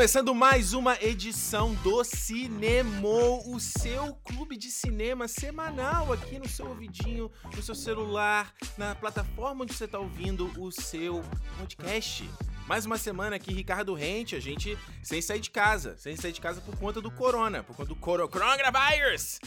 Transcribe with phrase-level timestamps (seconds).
[0.00, 6.68] Começando mais uma edição do Cinemou, o seu clube de cinema semanal aqui no seu
[6.68, 11.22] ouvidinho, no seu celular, na plataforma onde você está ouvindo o seu
[11.58, 12.26] podcast.
[12.66, 16.40] Mais uma semana aqui, Ricardo Rente, a gente sem sair de casa, sem sair de
[16.40, 19.38] casa por conta do corona, por conta do coro coronavirus.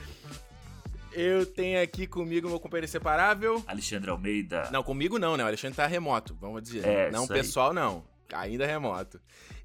[1.10, 3.64] Eu tenho aqui comigo meu companheiro inseparável.
[3.66, 4.68] Alexandre Almeida.
[4.70, 5.42] Não, comigo não, né?
[5.42, 6.86] O Alexandre tá remoto, vamos dizer.
[6.86, 8.04] É, não pessoal, não.
[8.32, 9.18] Ainda remoto.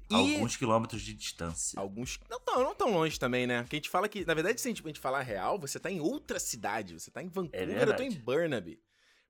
[0.08, 1.78] E Alguns quilômetros de distância.
[1.80, 2.20] alguns.
[2.30, 3.64] Não tão, não tão longe também, né?
[3.68, 5.80] Que a gente fala que, na verdade, se a gente, a gente falar real, você
[5.80, 6.94] tá em outra cidade.
[6.94, 8.80] Você tá em Vancouver, eu tô É em Burnaby.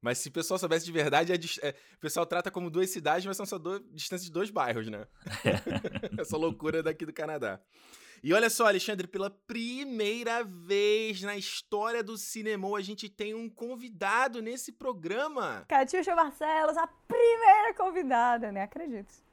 [0.02, 1.36] Mas se o pessoal soubesse de verdade, é
[1.66, 3.58] é, o pessoal trata como duas cidades, mas são só
[3.90, 5.06] distância de dois bairros, né?
[6.20, 7.60] Essa loucura daqui do Canadá.
[8.22, 13.48] E olha só, Alexandre, pela primeira vez na história do cinema, a gente tem um
[13.48, 15.64] convidado nesse programa.
[15.68, 18.62] Catiuxa Barcelos, a primeira convidada, né?
[18.62, 19.25] Acredito.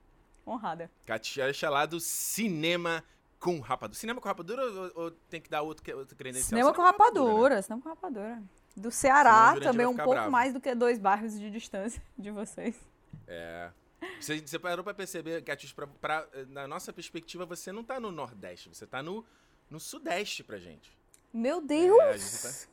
[0.46, 0.90] Honrada.
[1.06, 3.04] Katia lá do Cinema
[3.40, 4.00] com Rapadura.
[4.00, 6.50] Cinema com Rapadura ou, ou tem que dar outro, outro credencial?
[6.50, 6.88] Cinema com né?
[6.88, 8.42] rapadura, cinema com rapadura.
[8.76, 10.32] Do Ceará, também um pouco bravo.
[10.32, 12.76] mais do que dois bairros de distância de vocês.
[13.28, 13.70] É.
[14.20, 18.12] Você, você parou pra perceber, Catius, pra, pra- na nossa perspectiva, você não tá no
[18.12, 19.24] Nordeste, você tá no,
[19.70, 20.98] no Sudeste pra gente.
[21.32, 22.22] Meu É, Deus!
[22.22, 22.72] gente tá-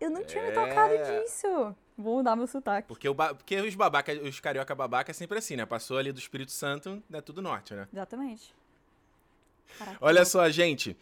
[0.00, 0.52] Eu não tinha me É.
[0.52, 1.76] tocado disso.
[1.96, 2.86] Vou mudar meu sotaque.
[2.88, 5.64] Porque, o ba- porque os babaca, os carioca babaca é sempre assim, né?
[5.64, 7.88] Passou ali do Espírito Santo, é tudo norte, né?
[7.92, 8.54] Exatamente.
[9.78, 10.96] Caraca, Olha só, gente.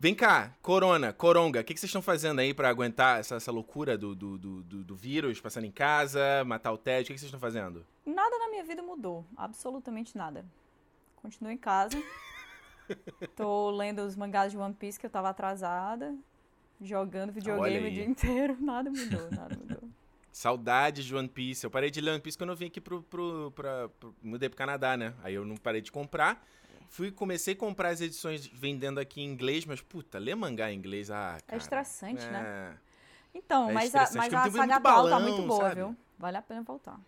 [0.00, 3.52] Vem cá, Corona, Coronga, o que, que vocês estão fazendo aí pra aguentar essa, essa
[3.52, 7.04] loucura do, do, do, do- do vírus, passando em casa, matar o tédio?
[7.04, 7.86] O que, que vocês estão fazendo?
[8.04, 9.24] Nada na minha vida mudou.
[9.36, 10.44] Absolutamente nada.
[11.16, 11.96] Continuo em casa.
[13.36, 16.14] Tô lendo os mangás de One Piece que eu tava atrasada.
[16.84, 17.88] Jogando videogame aí.
[17.88, 18.56] o dia inteiro.
[18.60, 19.88] Nada mudou, nada mudou.
[20.30, 21.64] Saudades de One Piece.
[21.64, 24.48] Eu parei de ler One Piece quando eu vim aqui pro, pro, pra, pro- Mudei
[24.48, 25.14] pro Canadá, né?
[25.22, 26.44] Aí eu não parei de comprar.
[26.88, 30.76] Fui, comecei a comprar as edições vendendo aqui em inglês, mas puta, ler mangá em
[30.76, 31.56] inglês, ah, cara.
[31.60, 32.42] estressante, né?
[32.42, 32.78] né?
[33.32, 35.74] Então, É mas a, mas a saga atual tá balão, muito boa, sabe?
[35.76, 35.96] viu?
[36.18, 37.00] Vale a pena voltar.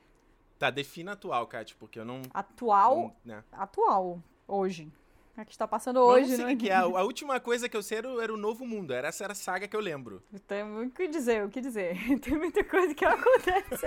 [0.59, 2.23] Tá, defina atual, Kátia, porque eu não.
[2.33, 3.45] Atual, não- né?
[3.53, 4.91] atual, hoje.
[5.37, 6.57] É que está passando hoje, né?
[6.57, 6.75] que, que é.
[6.77, 8.93] A, a última coisa que eu sei era, o- era o Novo Mundo.
[8.95, 10.23] Era essa era a saga que eu lembro.
[10.47, 11.97] Tem o que dizer, o que dizer.
[12.21, 13.87] Tem muita coisa que acontece.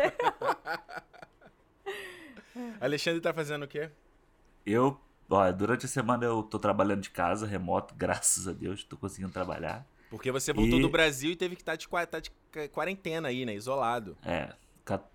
[2.79, 3.89] Alexandre tá fazendo o quê?
[4.65, 4.99] Eu,
[5.29, 9.31] ó, durante a semana eu tô trabalhando de casa, remoto, graças a Deus, tô conseguindo
[9.31, 9.85] trabalhar.
[10.09, 13.27] Porque você voltou E- do Brasil e teve que estar de, tá de ca- quarentena
[13.29, 13.53] aí, né?
[13.53, 14.17] Isolado.
[14.23, 14.53] É,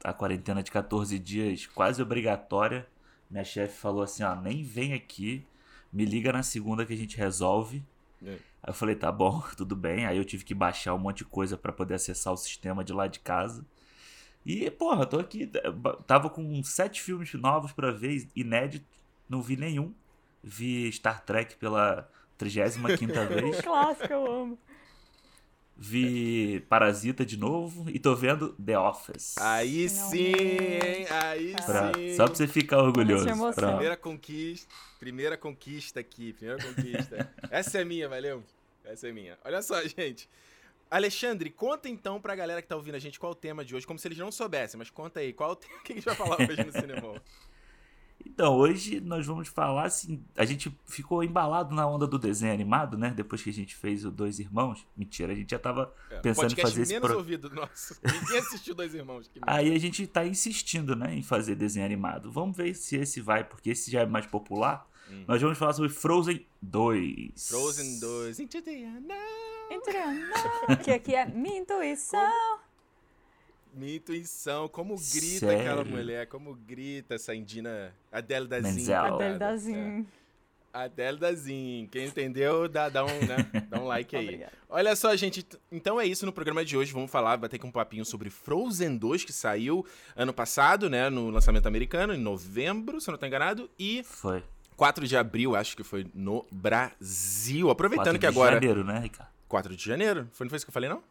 [0.04, 2.86] a quarentena de 14 dias quase obrigatória.
[3.30, 5.44] Minha chefe falou assim, ó, nem vem aqui,
[5.94, 7.82] me liga na segunda que a gente resolve.
[8.22, 8.32] É.
[8.32, 8.38] Aí
[8.70, 10.04] eu falei, tá bom, tudo bem.
[10.06, 12.92] Aí eu tive que baixar um monte de coisa pra poder acessar o sistema de
[12.92, 13.64] lá de casa.
[14.44, 15.72] E, porra, tô aqui, eh,
[16.06, 18.84] tava com sete filmes novos pra ver, inédito,
[19.26, 19.94] não vi nenhum.
[20.42, 23.60] Vi Star Trek pela 35ª vez.
[23.62, 24.58] Clássico, eu amo.
[25.76, 29.36] Vi Parasita de novo e tô vendo The Office.
[29.38, 30.10] Aí Finalmente.
[30.10, 31.06] sim, hein?
[31.10, 32.16] Aí Pra- sim.
[32.16, 33.24] só pra você ficar orgulhoso.
[33.24, 33.62] Deixa eu mostrar.
[33.66, 33.76] Pronto.
[33.78, 34.74] Primeira conquista.
[35.00, 36.32] Primeira conquista aqui.
[36.32, 37.32] Primeira conquista.
[37.50, 38.42] Essa é minha, valeu?
[38.84, 39.36] Essa é minha.
[39.44, 40.28] Olha só, gente.
[40.90, 43.86] Alexandre, conta então pra galera que tá ouvindo a gente qual o tema de hoje,
[43.86, 46.14] como se eles não soubessem, mas conta aí, qual o tema que a gente vai
[46.14, 47.20] falar hoje no cinema?
[48.26, 50.24] Então, hoje nós vamos falar assim.
[50.36, 53.12] A gente ficou embalado na onda do desenho animado, né?
[53.14, 54.86] Depois que a gente fez o Dois Irmãos.
[54.96, 57.18] Mentira, a gente já tava É, pensando em fazer esse menos pro...
[57.18, 57.96] ouvido nosso.
[58.02, 59.28] Ninguém assistiu Dois Irmãos.
[59.28, 61.14] Que Aí a gente tá insistindo, né?
[61.14, 62.30] Em fazer desenho animado.
[62.32, 64.88] Vamos ver se esse vai, porque esse já é mais popular.
[65.10, 65.24] Hum.
[65.28, 67.48] Nós vamos falar sobre Frozen 2.
[67.48, 68.40] Frozen 2.
[68.40, 69.44] Into the unknown.
[69.70, 70.82] Entrando.
[70.82, 72.53] Que aqui é minha intuição.
[73.74, 75.60] Minha intuição, como grita Sério?
[75.60, 78.92] aquela mulher, como grita essa indina Adele Dazin.
[78.92, 79.74] Adele Dazin.
[79.74, 80.24] É.
[80.72, 81.88] Adele Dazin.
[81.90, 83.36] Quem entendeu, dá, dá, um, né?
[83.68, 84.44] dá um like aí.
[84.68, 85.46] Olha só, gente.
[85.70, 86.92] Então é isso no programa de hoje.
[86.92, 89.86] Vamos falar, bater com um papinho sobre Frozen 2, que saiu
[90.16, 91.08] ano passado, né?
[91.08, 93.70] No lançamento americano, em novembro, se eu não tô enganado.
[93.78, 94.42] E Foi.
[94.76, 97.70] 4 de abril, acho que foi no Brasil.
[97.70, 98.54] Aproveitando 4 que de agora.
[98.54, 99.30] janeiro, né, Ricardo?
[99.48, 100.28] 4 de janeiro?
[100.32, 101.02] Foi, não foi isso que eu falei, não?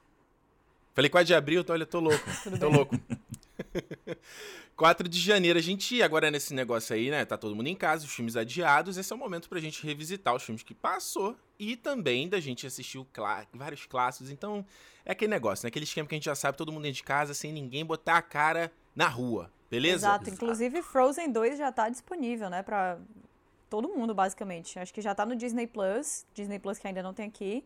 [0.93, 2.23] Falei 4 de abril, então olha, tô louco.
[2.43, 2.75] Tudo tô bem.
[2.77, 2.95] louco.
[4.75, 7.23] 4 de janeiro, a gente agora nesse negócio aí, né?
[7.25, 8.97] Tá todo mundo em casa, os filmes adiados.
[8.97, 12.65] Esse é o momento pra gente revisitar os filmes que passou e também da gente
[12.65, 14.31] assistir clá- vários clássicos.
[14.31, 14.65] Então,
[15.05, 15.67] é aquele negócio, né?
[15.67, 18.17] Aquele esquema que a gente já sabe, todo mundo dentro de casa, sem ninguém botar
[18.17, 19.51] a cara na rua.
[19.69, 20.07] Beleza?
[20.07, 20.29] Exato.
[20.29, 22.63] Inclusive, Frozen 2 já tá disponível, né?
[22.63, 22.97] Pra
[23.69, 24.77] todo mundo, basicamente.
[24.79, 26.25] Acho que já tá no Disney Plus.
[26.33, 27.63] Disney Plus que ainda não tem aqui.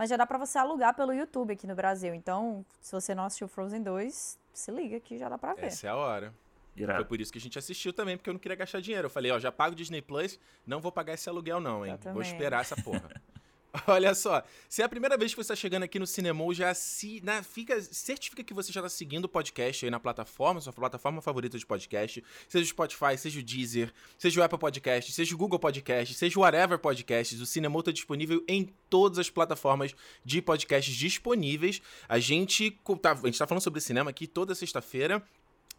[0.00, 2.14] Mas já dá pra você alugar pelo YouTube aqui no Brasil.
[2.14, 5.66] Então, se você não assistiu Frozen 2, se liga que já dá pra ver.
[5.66, 6.34] Essa é a hora.
[6.74, 7.00] Irado.
[7.00, 9.04] Foi por isso que a gente assistiu também, porque eu não queria gastar dinheiro.
[9.04, 11.98] Eu falei, ó, já pago Disney Plus, não vou pagar esse aluguel não, hein?
[12.02, 13.10] Eu Vou esperar essa porra.
[13.86, 16.74] Olha só, se é a primeira vez que você está chegando aqui no Cinemol, já
[16.74, 20.72] se, na, fica, certifica que você já está seguindo o podcast aí na plataforma, sua
[20.72, 25.34] plataforma favorita de podcast, seja o Spotify, seja o Deezer, seja o Apple Podcast, seja
[25.34, 27.40] o Google Podcast, seja o Whatever Podcasts.
[27.40, 29.94] O Cinemol está disponível em todas as plataformas
[30.24, 31.80] de podcasts disponíveis.
[32.08, 35.22] A gente, tá, gente tá falando sobre cinema aqui toda sexta-feira,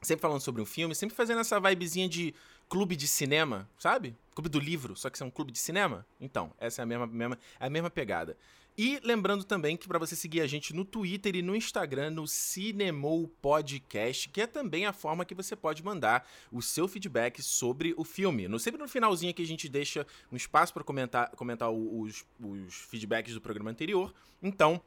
[0.01, 2.33] sempre falando sobre um filme, sempre fazendo essa vibezinha de
[2.69, 4.15] clube de cinema, sabe?
[4.33, 6.05] Clube do livro, só que é um clube de cinema.
[6.19, 8.37] Então, essa é a mesma, mesma, é a mesma pegada.
[8.77, 12.25] E lembrando também que para você seguir a gente no Twitter e no Instagram, no
[12.25, 17.93] Cinemou Podcast, que é também a forma que você pode mandar o seu feedback sobre
[17.97, 18.47] o filme.
[18.47, 22.73] No, sempre no finalzinho que a gente deixa um espaço para comentar, comentar os, os
[22.73, 24.13] feedbacks do programa anterior.
[24.41, 24.81] Então,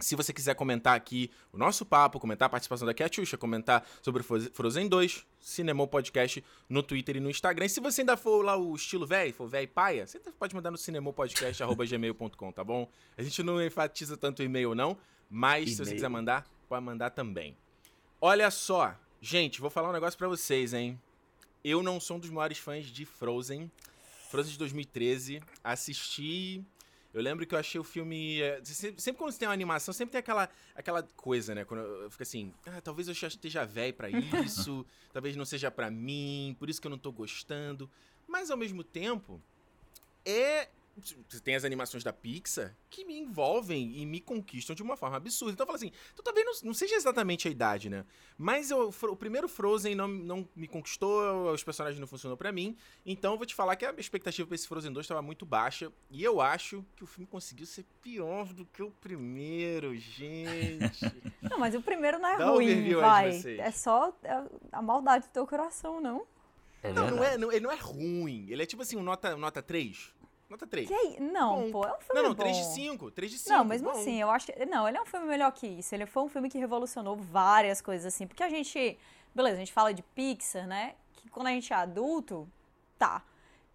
[0.00, 4.22] se você quiser comentar aqui o nosso papo, comentar a participação da Katiusha, comentar sobre
[4.22, 7.66] Froze- Frozen 2, Cinemou Podcast no Twitter e no Instagram.
[7.66, 10.70] E se você ainda for lá o estilo velho, for velho paia, você pode mandar
[10.70, 12.88] no cinemopodcast.gmail.com, tá bom?
[13.16, 14.96] A gente não enfatiza tanto o e-mail não,
[15.28, 17.56] mas se você quiser mandar, pode mandar também.
[18.20, 21.00] Olha só, gente, vou falar um negócio pra vocês, hein?
[21.62, 23.70] Eu não sou um dos maiores fãs de Frozen.
[24.30, 25.42] Frozen de 2013.
[25.62, 26.64] Assisti.
[27.12, 28.40] Eu lembro que eu achei o filme.
[28.40, 31.64] é, Sempre, sempre quando você tem uma animação, sempre tem aquela, aquela coisa, né?
[31.64, 34.08] Quando eu, eu fico assim, ah, talvez eu já esteja velho pra
[34.44, 37.90] isso, talvez não seja pra mim, por isso que eu não tô gostando.
[38.28, 39.40] Mas ao mesmo tempo,
[40.24, 40.68] é.
[41.28, 45.16] Você tem as animações da Pixar que me envolvem e me conquistam de uma forma
[45.16, 45.52] absurda.
[45.52, 48.04] Então eu falo assim, então talvez não, não seja exatamente a idade, né?
[48.36, 52.76] Mas eu- o primeiro Frozen não, não me conquistou, os personagens não funcionou pra mim.
[53.04, 55.92] Então eu vou te falar que a expectativa pra esse Frozen 2 estava muito baixa.
[56.10, 61.00] E eu acho que o filme conseguiu ser pior do que o primeiro, gente.
[61.42, 63.30] Não, mas o primeiro não é Dá ruim, vai.
[63.58, 66.26] É só é, a maldade do teu coração, não?
[66.82, 68.46] É não, não é, não, ele não é ruim.
[68.48, 70.12] Ele é tipo assim, um nota, nota 3.
[70.50, 70.88] Nota 3.
[70.88, 71.20] Que?
[71.20, 71.70] Não, Bom.
[71.70, 72.42] pô, é um filme Não, não, bom.
[72.42, 73.10] 3 de 5.
[73.12, 73.56] 3 de 5.
[73.56, 73.98] Não, mesmo bom.
[73.98, 74.48] assim, eu acho.
[74.68, 75.94] Não, ele é um filme melhor que isso.
[75.94, 78.26] Ele foi um filme que revolucionou várias coisas, assim.
[78.26, 78.98] Porque a gente.
[79.32, 80.94] Beleza, a gente fala de Pixar, né?
[81.14, 82.48] Que quando a gente é adulto,
[82.98, 83.22] tá.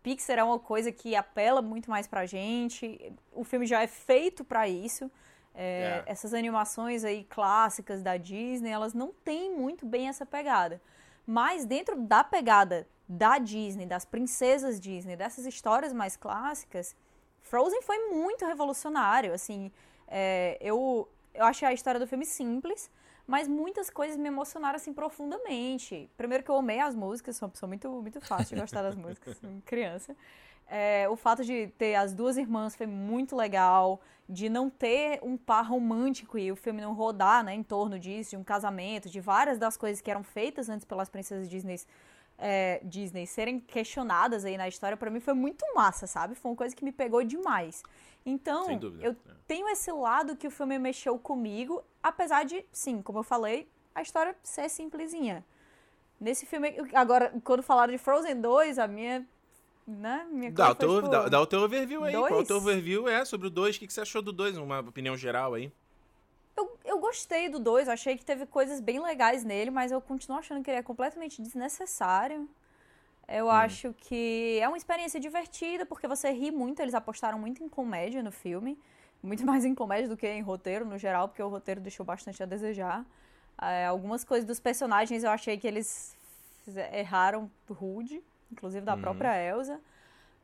[0.04, 3.14] Pixar é uma coisa que apela muito mais pra gente.
[3.32, 5.10] O filme já é feito pra isso.
[5.54, 6.12] É, É.
[6.12, 10.82] Essas animações aí clássicas da Disney, elas não têm muito bem essa pegada.
[11.26, 16.96] Mas dentro da pegada da Disney, das princesas Disney, dessas histórias mais clássicas,
[17.42, 19.72] Frozen foi muito revolucionário, assim,
[20.08, 22.90] é, eu, eu achei a história do filme simples,
[23.28, 26.10] mas muitas coisas me emocionaram, assim, profundamente.
[26.16, 28.96] Primeiro que eu amei as músicas, sou uma pessoa muito, muito fácil de gostar das
[28.96, 30.16] músicas, criança.
[30.68, 35.38] É, o fato de ter as duas irmãs foi muito legal, de não ter um
[35.38, 39.20] par romântico e o filme não rodar, né, em torno disso, de um casamento, de
[39.20, 41.80] várias das coisas que eram feitas antes pelas princesas Disney
[42.38, 46.36] é, Disney serem questionadas aí na história, pra mim foi muito massa, sabe?
[46.36, 47.82] Foi uma coisa que me pegou demais.
[48.26, 48.68] Então,
[49.00, 49.16] eu É.
[49.48, 54.02] tenho esse lado que o filme mexeu comigo, apesar de, sim, como eu falei, a
[54.02, 55.46] história ser simplesinha.
[56.20, 59.26] Nesse filme, agora, quando falaram de Frozen 2, a minha,
[59.86, 62.14] né, minha Dá o, teu, tipo, dá, dá o teu overview aí.
[62.14, 62.48] Qual o dois?
[62.48, 63.76] teu overview é sobre o 2?
[63.76, 64.58] O que, que você achou do 2?
[64.58, 65.72] Uma opinião geral aí.
[66.56, 70.40] Eu, eu gostei do 2, achei que teve coisas bem legais nele, mas eu continuo
[70.40, 72.48] achando que ele é completamente desnecessário.
[73.28, 77.68] Eu acho que é uma experiência divertida, porque você ri muito, eles apostaram muito em
[77.68, 78.78] comédia no filme.
[79.22, 82.42] Muito mais em comédia do que em roteiro, no geral, porque o roteiro deixou bastante
[82.42, 83.04] a desejar.
[83.62, 86.16] É, algumas coisas dos personagens eu achei que eles
[86.94, 88.22] erraram rude,
[88.52, 89.02] inclusive da Uhum.
[89.02, 89.82] própria Elsa.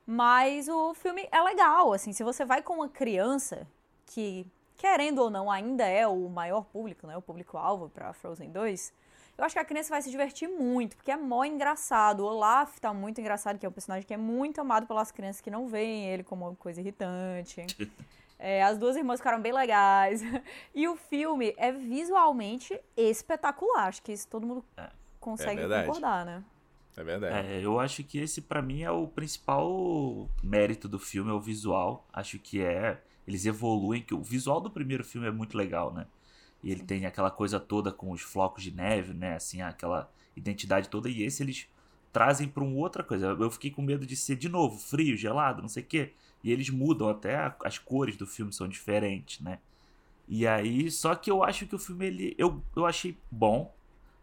[0.06, 3.68] Mas o filme é legal, assim, se você vai com uma criança
[4.08, 4.46] que,
[4.81, 8.91] querendo ou não, ainda é o maior público, né, o público-alvo para Frozen 2,
[9.38, 12.21] eu acho que a criança vai se divertir muito, porque é mó engraçado.
[12.21, 15.39] O Olaf tá muito engraçado, que é um personagem que é muito amado pelas crianças
[15.39, 17.63] que não veem ele como uma coisa irritante.
[18.43, 20.23] É, as duas irmãs ficaram bem legais.
[20.73, 23.89] E o filme é visualmente espetacular.
[23.89, 24.89] Acho que isso todo mundo É.
[25.19, 25.85] consegue verdade.
[25.85, 26.43] concordar, né?
[26.97, 27.47] É verdade.
[27.47, 31.39] É, eu acho que esse pra mim é o principal mérito do filme, é o
[31.39, 32.07] visual.
[32.11, 33.00] Acho que é.
[33.31, 36.05] Eles evoluem, que o visual do primeiro filme é muito legal, né?
[36.63, 39.35] E ele tem aquela coisa toda com os flocos de neve, né?
[39.35, 41.09] Assim, aquela identidade toda.
[41.09, 41.67] E esse eles
[42.13, 43.27] trazem pra uma outra coisa.
[43.39, 46.13] Eu fiquei com medo de ser de novo frio, gelado, não sei o quê.
[46.43, 49.59] E eles mudam até a- as cores do filme são diferentes, né?
[50.27, 53.73] E aí, só que eu acho que o filme ele eu, eu achei bom,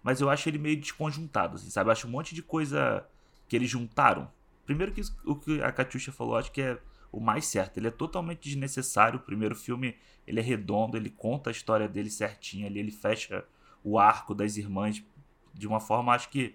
[0.02, 1.88] mas eu acho ele meio desconjuntado, assim, sabe?
[1.88, 3.04] Eu acho um monte de coisa
[3.48, 4.30] que eles juntaram.
[4.64, 6.78] Primeiro que o que a Katusha falou, acho que é
[7.10, 7.78] o mais certo.
[7.78, 9.18] Ele é totalmente desnecessário.
[9.18, 9.96] O primeiro filme,
[10.26, 13.44] ele é redondo, ele conta a história dele certinho ali, ele fecha
[13.82, 15.02] o arco das irmãs
[15.54, 16.54] de uma forma, acho que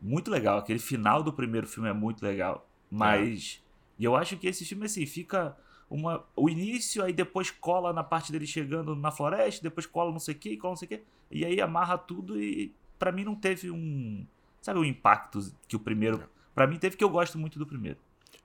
[0.00, 0.58] muito legal.
[0.58, 2.68] Aquele final do primeiro filme é muito legal.
[2.90, 3.62] Mas.
[3.98, 5.56] E eu acho que esse filme, assim, fica.
[5.90, 10.18] Uma, o início, aí depois cola na parte dele chegando na floresta, depois cola não
[10.18, 13.24] sei o que, cola não sei o que, e aí amarra tudo e para mim
[13.24, 14.26] não teve um.
[14.60, 16.28] Sabe, o um impacto que o primeiro.
[16.54, 17.98] para mim teve que eu gosto muito do primeiro.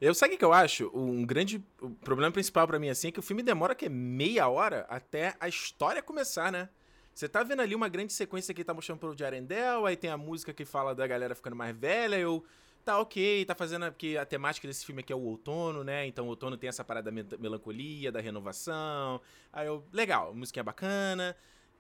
[0.04, 0.92] Eu sabe o que eu acho?
[0.94, 4.50] Um grande o problema principal para mim assim é que o filme demora que meia
[4.50, 6.68] hora até a história começar, né?
[7.14, 10.10] Você tá vendo ali uma grande sequência que tá mostrando pro de Arendelle, aí tem
[10.10, 12.44] a música que fala da galera ficando mais velha, eu
[12.84, 16.06] tá ok, tá fazendo porque a temática desse filme aqui é o outono, né?
[16.06, 19.22] Então o outono tem essa parada da melancolia, da renovação.
[19.54, 21.34] Aí eu, legal, a música é bacana.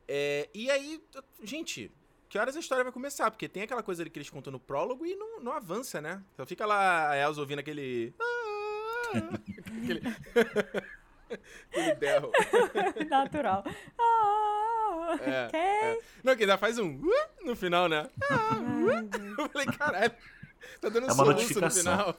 [0.07, 1.03] É, e aí,
[1.43, 1.91] gente,
[2.33, 3.29] que horas a história vai começar?
[3.29, 6.19] Porque tem aquela coisa ali que eles contam no prólogo e não, não avança, né?
[6.33, 8.11] Então fica lá a Elsa ouvindo aquele.
[9.77, 10.01] aquele.
[11.69, 12.31] aquele berro.
[13.07, 13.63] Natural.
[15.21, 15.99] É, é.
[16.23, 18.09] Não, que ainda faz um uh, no final, né?
[19.37, 20.11] Eu falei, caralho.
[20.81, 21.69] Tá dando é uma notificação.
[21.69, 22.17] no final.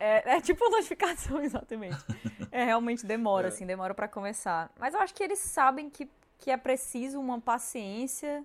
[0.00, 2.04] É, é tipo notificação, exatamente.
[2.50, 3.48] É, realmente demora, é.
[3.50, 4.72] assim, demora para começar.
[4.76, 8.44] Mas eu acho que eles sabem que, que é preciso uma paciência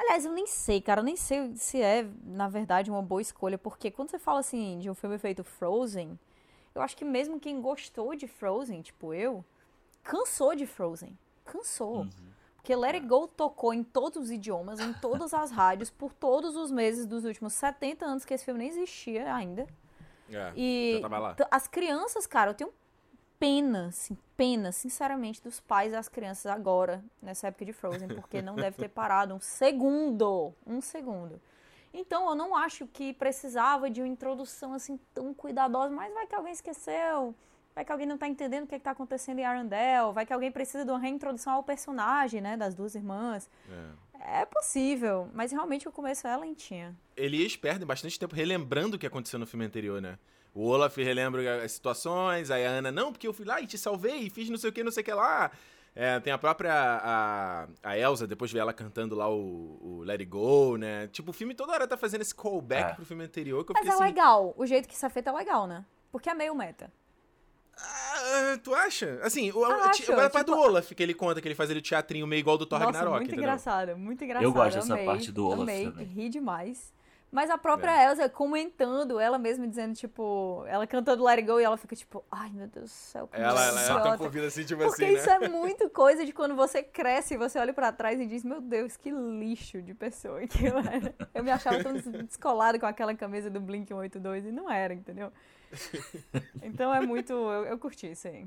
[0.00, 3.58] Aliás, eu nem sei, cara, eu nem sei se é, na verdade, uma boa escolha,
[3.58, 6.18] porque quando você fala assim de um filme feito Frozen,
[6.74, 9.44] eu acho que mesmo quem gostou de Frozen, tipo eu,
[10.02, 11.18] cansou de Frozen.
[11.44, 11.98] Cansou.
[11.98, 12.10] Uhum.
[12.56, 16.56] Porque Let It Go tocou em todos os idiomas, em todas as rádios, por todos
[16.56, 19.66] os meses dos últimos 70 anos que esse filme nem existia ainda.
[20.30, 21.02] É, e
[21.50, 22.72] as crianças, cara, eu tenho
[23.40, 28.54] pena, assim, pena, sinceramente, dos pais das crianças agora, nessa época de Frozen, porque não
[28.54, 31.40] deve ter parado um segundo, um segundo.
[31.92, 36.34] Então, eu não acho que precisava de uma introdução assim tão cuidadosa, mas vai que
[36.34, 37.34] alguém esqueceu,
[37.74, 40.32] vai que alguém não tá entendendo o que, é está acontecendo em Arendelle, vai que
[40.32, 43.50] alguém precisa de uma reintrodução ao personagem, né, das duas irmãs.
[44.20, 44.42] É.
[44.42, 46.94] é possível, mas realmente o começo é lentinha.
[47.16, 50.18] Eles perdem bastante tempo relembrando o que aconteceu no filme anterior, né?
[50.54, 53.78] O Olaf relembra as situações, aí a Ana, não, porque eu fui lá e te
[53.78, 55.50] salvei, fiz não sei o que, não sei o que lá.
[55.94, 60.20] É, tem a própria a, a Elsa, depois vê ela cantando lá o, o, Let
[60.20, 61.08] It Go, né?
[61.08, 62.94] Tipo, o filme toda hora tá fazendo esse callback é.
[62.94, 63.64] pro filme anterior.
[63.64, 65.84] Que eu Mas é assim, legal, o jeito que isso é feito é legal, né?
[66.12, 66.92] Porque é meio meta.
[67.76, 69.18] Ah, tu acha?
[69.22, 70.56] Assim, o, Acho, agora a parte tipo...
[70.56, 72.92] do Olaf, que ele conta que ele faz ele teatrinho meio igual do Thor Nossa,
[72.92, 73.44] Ragnarok, muito entendeu?
[73.44, 74.44] engraçado, muito engraçado.
[74.44, 76.06] Eu gosto dessa parte do Olaf amei, também.
[76.06, 76.92] ri demais.
[77.30, 78.06] Mas a própria é.
[78.06, 82.24] Elsa comentando, ela mesma dizendo, tipo, ela cantando Let It Go e ela fica tipo,
[82.28, 85.14] ai meu Deus do céu, como ela, ela, ela tá convida assim, tipo Porque assim,
[85.14, 85.46] isso né?
[85.46, 88.60] é muito coisa de quando você cresce e você olha para trás e diz, meu
[88.60, 91.14] Deus, que lixo de pessoa que eu era.
[91.32, 91.92] Eu me achava tão
[92.24, 95.32] descolado com aquela camisa do Blink 182 e não era, entendeu?
[96.62, 98.46] Então é muito, eu, eu curti isso aí.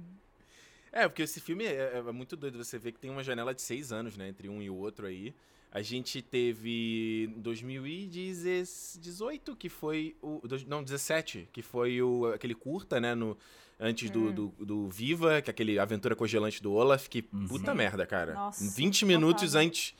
[0.91, 3.61] É, porque esse filme é, é muito doido você ver que tem uma janela de
[3.61, 5.33] seis anos, né, entre um e o outro aí.
[5.73, 10.39] A gente teve 2018, que foi o.
[10.67, 13.15] Não, 17, que foi o, aquele curta, né?
[13.15, 13.35] No,
[13.79, 14.31] antes do, hum.
[14.31, 17.47] do, do, Viva, que é aquele Aventura Congelante do Olaf, que uhum.
[17.47, 17.77] puta Sim.
[17.77, 18.35] merda, cara.
[18.35, 19.95] Nossa, 20 minutos antes.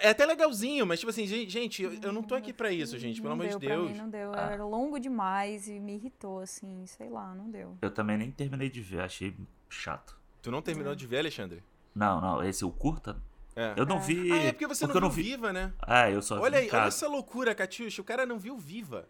[0.00, 3.20] É até legalzinho, mas tipo assim, gente, eu, eu não tô aqui para isso, gente,
[3.20, 3.90] pelo amor de Deus.
[3.90, 4.52] Mim, não deu, ah.
[4.52, 7.76] era longo demais e me irritou, assim, sei lá, não deu.
[7.82, 9.36] Eu também nem terminei de ver, achei
[9.68, 10.18] chato.
[10.40, 10.96] Tu não terminou é.
[10.96, 11.62] de ver, Alexandre?
[11.94, 13.20] Não, não, esse o curta
[13.54, 13.74] é.
[13.76, 14.32] Eu não vi.
[14.32, 15.30] Ah, é porque você porque não viu vi...
[15.30, 15.72] Viva, né?
[15.86, 16.66] É, eu só olha vi.
[16.66, 18.00] Aí, olha essa loucura, Catiuxa.
[18.00, 19.08] O cara não viu Viva.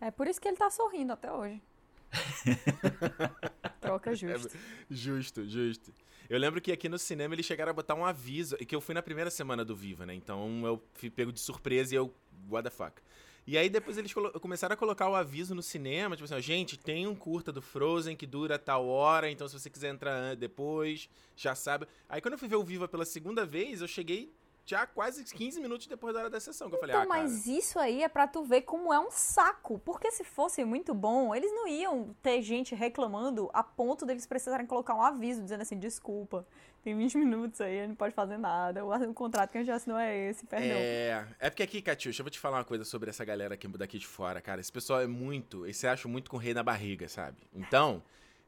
[0.00, 1.62] É por isso que ele tá sorrindo até hoje.
[3.80, 4.56] Troca justo.
[4.56, 4.60] É,
[4.90, 5.92] justo, justo.
[6.28, 8.80] Eu lembro que aqui no cinema eles chegaram a botar um aviso, e que eu
[8.80, 10.14] fui na primeira semana do Viva, né?
[10.14, 12.14] Então eu fui pego de surpresa e eu.
[12.48, 13.00] What the fuck?
[13.46, 17.06] E aí depois eles começaram a colocar o aviso no cinema, tipo assim, gente, tem
[17.06, 21.54] um curta do Frozen que dura tal hora, então se você quiser entrar depois, já
[21.54, 21.86] sabe.
[22.08, 24.32] Aí quando eu fui ver o Viva pela segunda vez, eu cheguei
[24.70, 26.68] já quase 15 minutos depois da hora da sessão.
[26.68, 29.10] Que eu falei, então, ah, mas isso aí é pra tu ver como é um
[29.10, 29.80] saco.
[29.80, 34.66] Porque se fosse muito bom, eles não iam ter gente reclamando a ponto deles precisarem
[34.66, 36.46] colocar um aviso dizendo assim, desculpa,
[36.82, 38.84] tem 20 minutos aí, não pode fazer nada.
[38.84, 40.68] O, contrato que a gente assinou é esse, perdão.
[40.70, 43.68] É, é porque aqui, Catiuxa, eu vou te falar uma coisa sobre essa galera aqui
[43.68, 44.60] daqui de fora, cara.
[44.60, 47.36] Esse pessoal é muito, esse acha muito com o rei na barriga, sabe?
[47.54, 48.02] Então,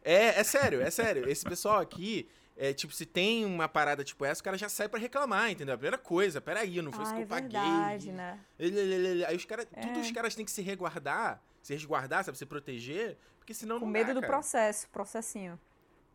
[0.05, 1.29] é, é sério, é sério.
[1.29, 4.89] Esse pessoal aqui, é, tipo, se tem uma parada tipo essa, o cara já sai
[4.89, 5.75] para reclamar, entendeu?
[5.75, 7.61] A primeira coisa, peraí, não foi isso que eu é paguei.
[7.61, 8.39] Verdade, né?
[9.29, 9.81] Aí os caras, é.
[9.81, 13.87] tudo os caras têm que se resguardar, se resguardar, sabe, se proteger, porque senão Com
[13.87, 14.33] não medo dá, do cara.
[14.33, 15.59] processo, processinho.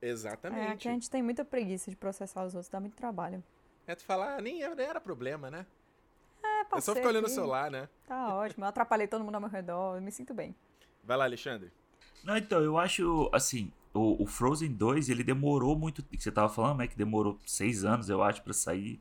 [0.01, 0.67] Exatamente.
[0.67, 3.43] É, aqui a gente tem muita preguiça de processar os outros, dá muito trabalho.
[3.85, 5.65] É tu falar, nem era, nem era problema, né?
[6.43, 7.89] É, É só ficar olhando o celular, né?
[8.05, 10.55] Tá ótimo, eu atrapalhei todo mundo ao meu redor, eu me sinto bem.
[11.03, 11.71] Vai lá, Alexandre.
[12.23, 16.49] Não, então, eu acho, assim, o, o Frozen 2, ele demorou muito, que você tava
[16.49, 18.99] falando, né, que demorou seis anos, eu acho, para sair.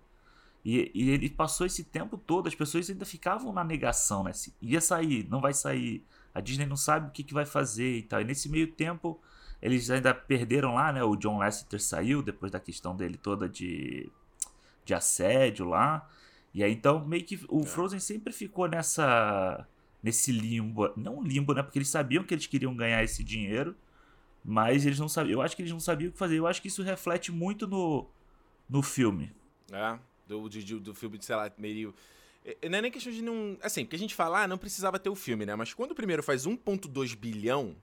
[0.65, 4.33] E, e, ele passou esse tempo todo, as pessoas ainda ficavam na negação, né?
[4.33, 6.05] Se ia sair, não vai sair.
[6.35, 8.21] A Disney não sabe o que, que vai fazer e tal.
[8.21, 9.21] E nesse meio tempo,
[9.61, 11.03] eles ainda perderam lá, né?
[11.03, 14.11] O John Lasseter saiu depois da questão dele toda de,
[14.85, 16.09] de assédio lá.
[16.53, 17.67] E aí então meio que o é.
[17.67, 19.67] Frozen sempre ficou nessa
[20.03, 21.63] nesse limbo, não limbo, né?
[21.63, 23.77] Porque eles sabiam que eles queriam ganhar esse dinheiro,
[24.45, 25.41] mas eles não sabiam.
[25.41, 26.39] Eu acho que eles não sabiam o que fazer.
[26.39, 28.09] Eu acho que isso reflete muito no,
[28.69, 29.35] no filme.
[29.73, 29.99] É,
[30.29, 31.93] do, do, do filme, sei lá, meio.
[32.45, 33.59] É, é, não é nem questão de não.
[33.61, 35.57] Assim, porque a gente fala, ah, não precisava ter o filme, né?
[35.57, 37.75] Mas quando o primeiro faz 1,2 bilhão,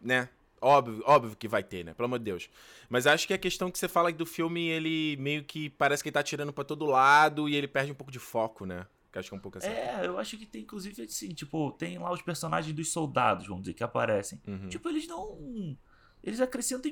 [0.00, 0.30] né?
[0.66, 1.94] Óbvio, óbvio que vai ter, né?
[1.94, 2.50] Pelo amor de Deus.
[2.88, 6.08] Mas acho que a questão que você fala do filme, ele meio que parece que
[6.08, 8.84] ele tá tirando para todo lado e ele perde um pouco de foco, né?
[9.12, 9.68] Que acho que é um pouco assim.
[9.68, 13.62] É, eu acho que tem, inclusive, assim, tipo, tem lá os personagens dos soldados, vamos
[13.62, 14.42] dizer, que aparecem.
[14.44, 14.68] Uhum.
[14.68, 15.78] Tipo, eles não.
[16.24, 16.90] Eles acrescentam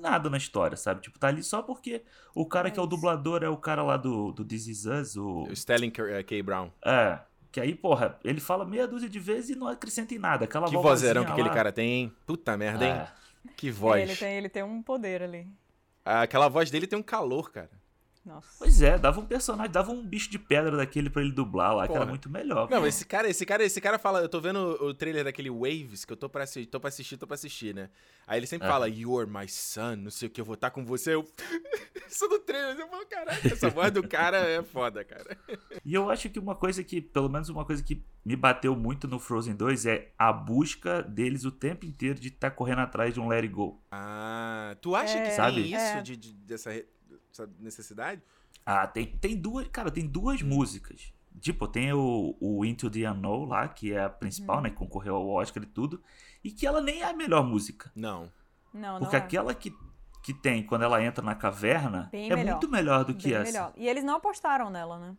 [0.00, 1.00] nada na história, sabe?
[1.00, 2.04] Tipo, tá ali só porque
[2.36, 4.86] o cara é que é o dublador é o cara lá do, do This Is
[4.86, 5.42] Us, o.
[5.42, 6.42] O Stelling K.
[6.44, 6.70] Brown.
[6.84, 7.18] É.
[7.50, 10.44] Que aí, porra, ele fala meia dúzia de vezes e não acrescenta em nada.
[10.44, 12.12] Aquela que vozerão que aquele cara tem, hein?
[12.26, 12.92] Puta merda, hein?
[12.92, 13.08] É.
[13.56, 14.02] Que voz.
[14.02, 15.46] Ele tem, ele tem um poder ali.
[16.04, 17.70] Aquela voz dele tem um calor, cara.
[18.28, 18.48] Nossa.
[18.58, 21.86] Pois é, dava um personagem, dava um bicho de pedra daquele para ele dublar lá,
[21.86, 21.88] Porra.
[21.88, 22.68] que era muito melhor.
[22.68, 26.04] Não, esse cara, esse cara, esse cara fala, eu tô vendo o trailer daquele Waves,
[26.04, 27.88] que eu tô pra assistir, tô pra assistir, tô pra assistir, né?
[28.26, 28.70] Aí ele sempre é.
[28.70, 31.14] fala, You're my son, não sei o que, eu vou estar tá com você.
[31.14, 31.26] Eu.
[32.06, 35.36] Isso do trailer, eu falo, caralho, essa voz do cara é foda, cara.
[35.84, 39.08] E eu acho que uma coisa que, pelo menos uma coisa que me bateu muito
[39.08, 43.14] no Frozen 2 é a busca deles o tempo inteiro de estar tá correndo atrás
[43.14, 43.82] de um Let It Go.
[43.90, 46.02] Ah, tu acha é, que sabe isso, é.
[46.02, 46.70] de, de, dessa,
[47.30, 48.22] dessa necessidade?
[48.64, 49.66] Ah, tem, tem duas.
[49.68, 51.12] Cara, tem duas músicas.
[51.40, 54.62] Tipo, tem o, o Into the Unknown lá, que é a principal, hum.
[54.62, 54.70] né?
[54.70, 56.02] Que concorreu ao Oscar e tudo.
[56.42, 57.90] E que ela nem é a melhor música.
[57.94, 58.30] Não.
[58.72, 59.24] Não, Porque não é.
[59.24, 59.74] aquela que,
[60.22, 62.52] que tem quando ela entra na caverna Bem é melhor.
[62.52, 63.52] muito melhor do que Bem essa.
[63.52, 63.72] Melhor.
[63.76, 65.16] E eles não apostaram nela, né?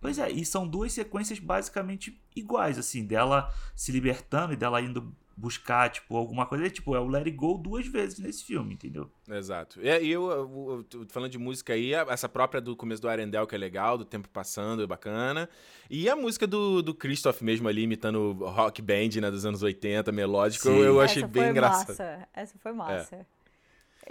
[0.00, 5.12] Pois é, e são duas sequências basicamente iguais, assim, dela se libertando e dela indo
[5.38, 6.66] buscar, tipo, alguma coisa.
[6.66, 9.10] É, tipo, é o Let It Go duas vezes nesse filme, entendeu?
[9.30, 9.80] Exato.
[9.80, 13.46] E, e eu, eu, eu, falando de música aí, essa própria do começo do Arendelle,
[13.46, 15.48] que é legal, do tempo passando, é bacana.
[15.88, 20.10] E a música do, do Christoph mesmo ali, imitando rock band, né, dos anos 80,
[20.10, 20.78] melódico, Sim.
[20.78, 21.88] eu, achei bem engraçado.
[21.88, 22.28] Massa.
[22.34, 23.16] Essa foi massa.
[23.16, 23.37] É.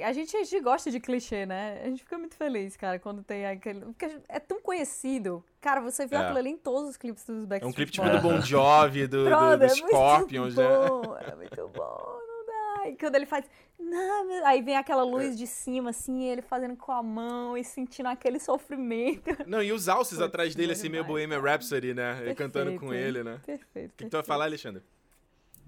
[0.04, 1.82] A gente, a gente gosta de clichê, né?
[1.84, 3.82] A gente fica muito feliz, cara, quando tem aquele.
[3.82, 5.44] Porque é tão conhecido.
[5.60, 6.20] Cara, você vê é.
[6.20, 9.08] aquilo ali em todos os clipes dos Backstreet É um clipe tipo do Bon Jovi,
[9.08, 10.64] do, do, do é Scorpions, né?
[10.64, 12.90] É muito bom, não dá.
[12.90, 13.46] E quando ele faz.
[13.80, 15.36] Não, aí vem aquela luz é.
[15.36, 19.30] de cima, assim, ele fazendo com a mão e sentindo aquele sofrimento.
[19.46, 22.16] Não, e os alces atrás dele, assim, meio Bohemian Rhapsody, né?
[22.16, 23.40] Perfeito, cantando com ele, né?
[23.46, 23.92] Perfeito.
[23.92, 24.82] O que, que tu vai falar, Alexandre?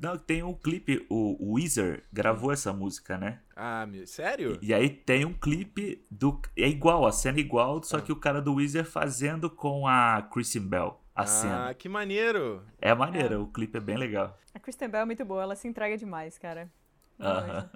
[0.01, 3.39] Não, tem um clipe, o Weezer gravou essa música, né?
[3.53, 4.57] Ah, meu, sério?
[4.62, 6.41] E, e, aí tem um clipe do.
[6.57, 8.01] É igual, a cena é igual, só ah.
[8.01, 11.01] que o cara do Weezer fazendo com a Kristen Bell.
[11.13, 11.73] A ah, cena.
[11.73, 12.63] que maneiro!
[12.79, 13.38] É maneiro, é.
[13.38, 14.38] o clipe é bem legal.
[14.53, 16.71] A Kristen Bell é muito boa, ela se entrega demais, cara.
[17.19, 17.69] Uh -huh.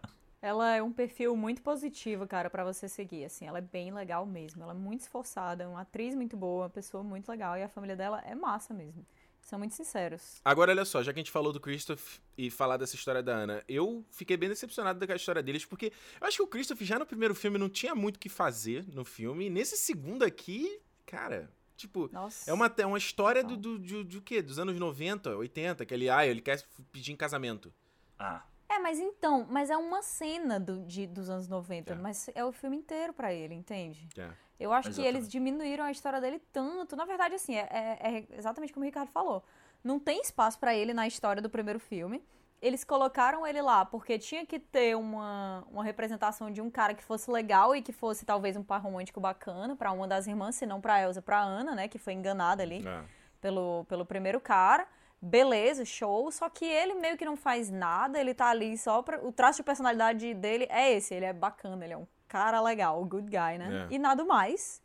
[0.43, 3.47] Ela é um perfil muito positivo, cara, para você seguir, assim.
[3.47, 4.61] Ela é bem legal mesmo.
[4.61, 7.57] Ela é muito esforçada, uma atriz muito boa, uma pessoa muito legal.
[7.57, 9.05] E a família dela é massa mesmo.
[9.43, 10.41] São muito sinceros.
[10.43, 13.33] Agora, olha só, já que a gente falou do Christoph e falar dessa história da
[13.33, 16.81] Ana, eu fiquei bem decepcionado com a história deles, porque eu acho que o Christoph
[16.81, 19.47] já no primeiro filme não tinha muito o que fazer no filme.
[19.47, 22.49] E nesse segundo aqui, cara, tipo, Nossa.
[22.49, 24.41] é uma, é uma história do, do, do, do, quê?
[24.41, 27.73] Dos anos 90, 80, que ele, ah, ele quer pedir em casamento.
[28.17, 28.43] Ah.
[28.69, 31.95] É, mas então, mas é uma cena do, de, dos anos 90, é.
[31.95, 34.07] mas é o filme inteiro para ele, entende?
[34.17, 34.31] É.
[34.59, 35.13] Eu acho exatamente.
[35.13, 36.95] que eles diminuíram a história dele tanto.
[36.95, 39.43] Na verdade, assim, é, é, é exatamente como o Ricardo falou.
[39.83, 42.23] Não tem espaço para ele na história do primeiro filme.
[42.61, 47.03] Eles colocaram ele lá porque tinha que ter uma, uma representação de um cara que
[47.03, 50.65] fosse legal e que fosse talvez um par romântico bacana para uma das irmãs, se
[50.65, 51.89] não pra Elsa, pra Ana, né?
[51.89, 53.03] Que foi enganada ali é.
[53.41, 54.87] pelo, pelo primeiro cara
[55.23, 59.25] beleza, show, só que ele meio que não faz nada, ele tá ali só pra.
[59.25, 63.05] O traço de personalidade dele é esse, ele é bacana, ele é um cara legal,
[63.05, 63.87] good guy, né?
[63.87, 63.93] É.
[63.93, 64.81] E nada mais.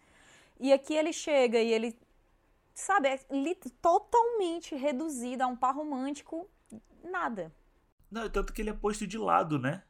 [0.60, 1.98] E aqui ele chega e ele,
[2.74, 3.18] sabe, é
[3.80, 6.46] totalmente reduzido a um par romântico,
[7.02, 7.50] nada.
[8.10, 9.82] Não, tanto que ele é posto de lado, né?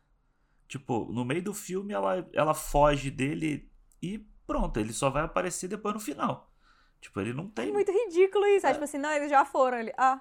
[0.68, 3.68] Tipo, no meio do filme ela, ela foge dele
[4.00, 6.52] e pronto, ele só vai aparecer depois no final.
[7.00, 7.70] Tipo, ele não tem.
[7.70, 8.66] É muito ridículo isso.
[8.66, 8.70] É.
[8.70, 9.78] é tipo assim, não, eles já foram.
[9.78, 10.20] Ele, ah.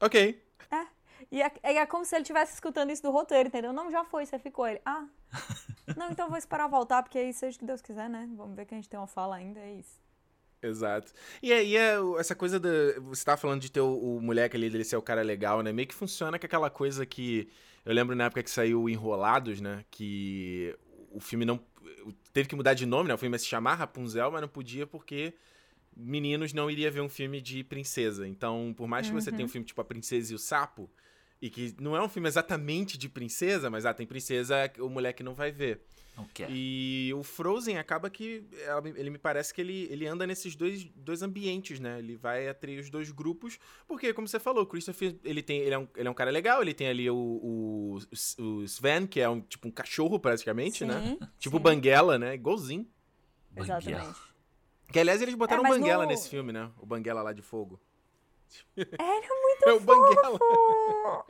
[0.00, 0.42] Ok.
[0.70, 0.86] É.
[1.30, 3.72] E é, é, como se ele estivesse escutando isso do roteiro, entendeu?
[3.72, 4.66] Não, já foi, você ficou.
[4.66, 5.06] Ele, ah.
[5.96, 8.28] Não, então vou esperar voltar, porque aí seja o que Deus quiser, né?
[8.36, 9.98] Vamos ver que a gente tem uma fala ainda, é isso.
[10.62, 11.12] Exato.
[11.42, 12.68] E aí, é, essa coisa da.
[13.08, 15.72] Você tava falando de ter o, o moleque ali, dele ser o cara legal, né?
[15.72, 17.48] Meio que funciona com aquela coisa que.
[17.84, 19.84] Eu lembro na época que saiu Enrolados, né?
[19.90, 20.76] Que
[21.10, 21.58] o filme não.
[22.32, 23.14] Teve que mudar de nome, né?
[23.14, 25.34] O filme ia se chamar Rapunzel, mas não podia porque
[25.96, 28.28] meninos não iria ver um filme de princesa.
[28.28, 29.36] Então, por mais que você Uhum.
[29.36, 30.90] tenha um filme tipo A Princesa e o Sapo,
[31.40, 35.22] e que não é um filme exatamente de princesa, mas ah, tem princesa, o moleque
[35.22, 35.82] não vai ver.
[36.16, 36.50] Não quer.
[36.50, 40.84] E o Frozen acaba que ela- ele me parece que ele, ele anda nesses dois,
[40.94, 41.98] dois ambientes, né?
[41.98, 45.74] Ele vai atrair os dois grupos, porque como você falou, o Christopher, ele tem ele
[45.74, 47.98] é um, ele é um cara legal, ele tem ali o, o,
[48.42, 51.00] o Sven, que é um tipo um cachorro praticamente, né?
[51.20, 52.34] Sim, Tipo sim, Banguela, né?
[52.34, 52.86] Igualzinho.
[53.50, 53.78] Banguela.
[53.80, 54.20] Exatamente.
[54.92, 56.70] Que aliás eles botaram É, Banguela no- nesse filme, né?
[56.76, 57.80] O Banguela lá de fogo.
[58.76, 58.86] Ele
[59.66, 60.38] é muito É o Banguela.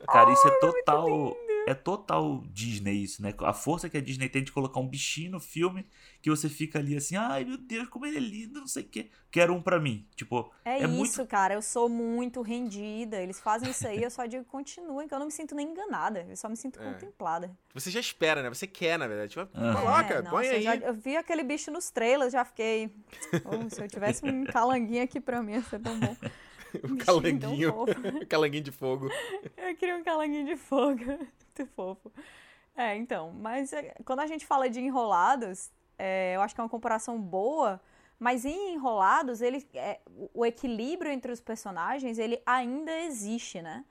[0.06, 1.36] Cara, isso é total.
[1.66, 3.34] É total Disney isso, né?
[3.40, 5.86] A força que a Disney tem de colocar um bichinho no filme
[6.22, 8.88] que você fica ali assim, ai meu Deus, como ele é lindo, não sei o
[8.88, 9.10] quê.
[9.30, 10.08] Quero um pra mim.
[10.16, 11.52] Tipo, É, É isso, muito- cara.
[11.54, 13.20] Eu sou muito rendida.
[13.22, 16.26] Eles fazem isso aí, eu só digo continuem, que eu não me sinto nem enganada.
[16.28, 16.92] Eu só me sinto É.
[16.92, 17.54] contemplada.
[17.74, 18.48] Você já espera, né?
[18.48, 19.30] Você quer, na verdade.
[19.30, 20.62] Tipo, coloca, É, põe eu aí.
[20.62, 22.90] já- eu vi aquele bicho nos trailers, já fiquei.
[23.44, 26.16] Oh, se eu tivesse um calanguinho aqui pra mim, ia ser tão bom.
[26.84, 27.72] O bichinho calanguinho.
[27.72, 28.00] tão fofo.
[28.22, 29.08] o calanguinho de fogo.
[29.56, 31.04] Eu queria um calanguinho de fogo.
[31.06, 32.12] Muito fofo.
[32.76, 36.64] É, então, mas é, quando a gente fala de enrolados, é, eu acho que é
[36.64, 37.80] uma comparação boa,
[38.18, 43.84] mas em enrolados, ele, é, o- o equilíbrio entre os personagens, ele ainda existe, né?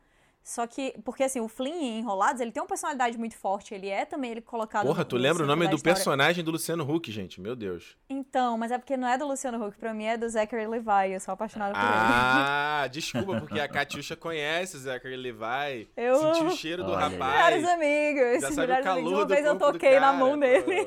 [0.50, 3.88] Só que, porque assim, o Flynn em Enrolados, ele tem uma personalidade muito forte, ele
[3.88, 5.94] é também ele colocado Porra, no- tu no lembra o nome do história.
[5.96, 7.40] personagem do Luciano Huck, gente?
[7.40, 7.96] Meu Deus.
[8.10, 11.12] Então, mas é porque não é do Luciano Huck, pra mim é do Zachary Levi,
[11.14, 11.90] eu sou apaixonada por ele.
[11.94, 15.88] Ah, desculpa, porque a Catiuxa conhece o Zachary Levi.
[15.96, 17.54] Eu sentiu o cheiro do Olha rapaz.
[17.56, 19.04] Melhores amigos, Já sabe o melhores amigos.
[19.12, 20.86] calor Uma do vez eu toquei na cara, mão pô, dele.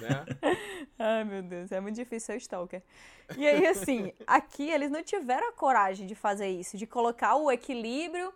[0.00, 0.24] né?
[0.98, 2.82] Ai, meu Deus, é muito difícil ser stalker.
[3.36, 7.50] E aí, assim, aqui eles não tiveram a coragem de fazer isso, de colocar o
[7.50, 8.32] equilíbrio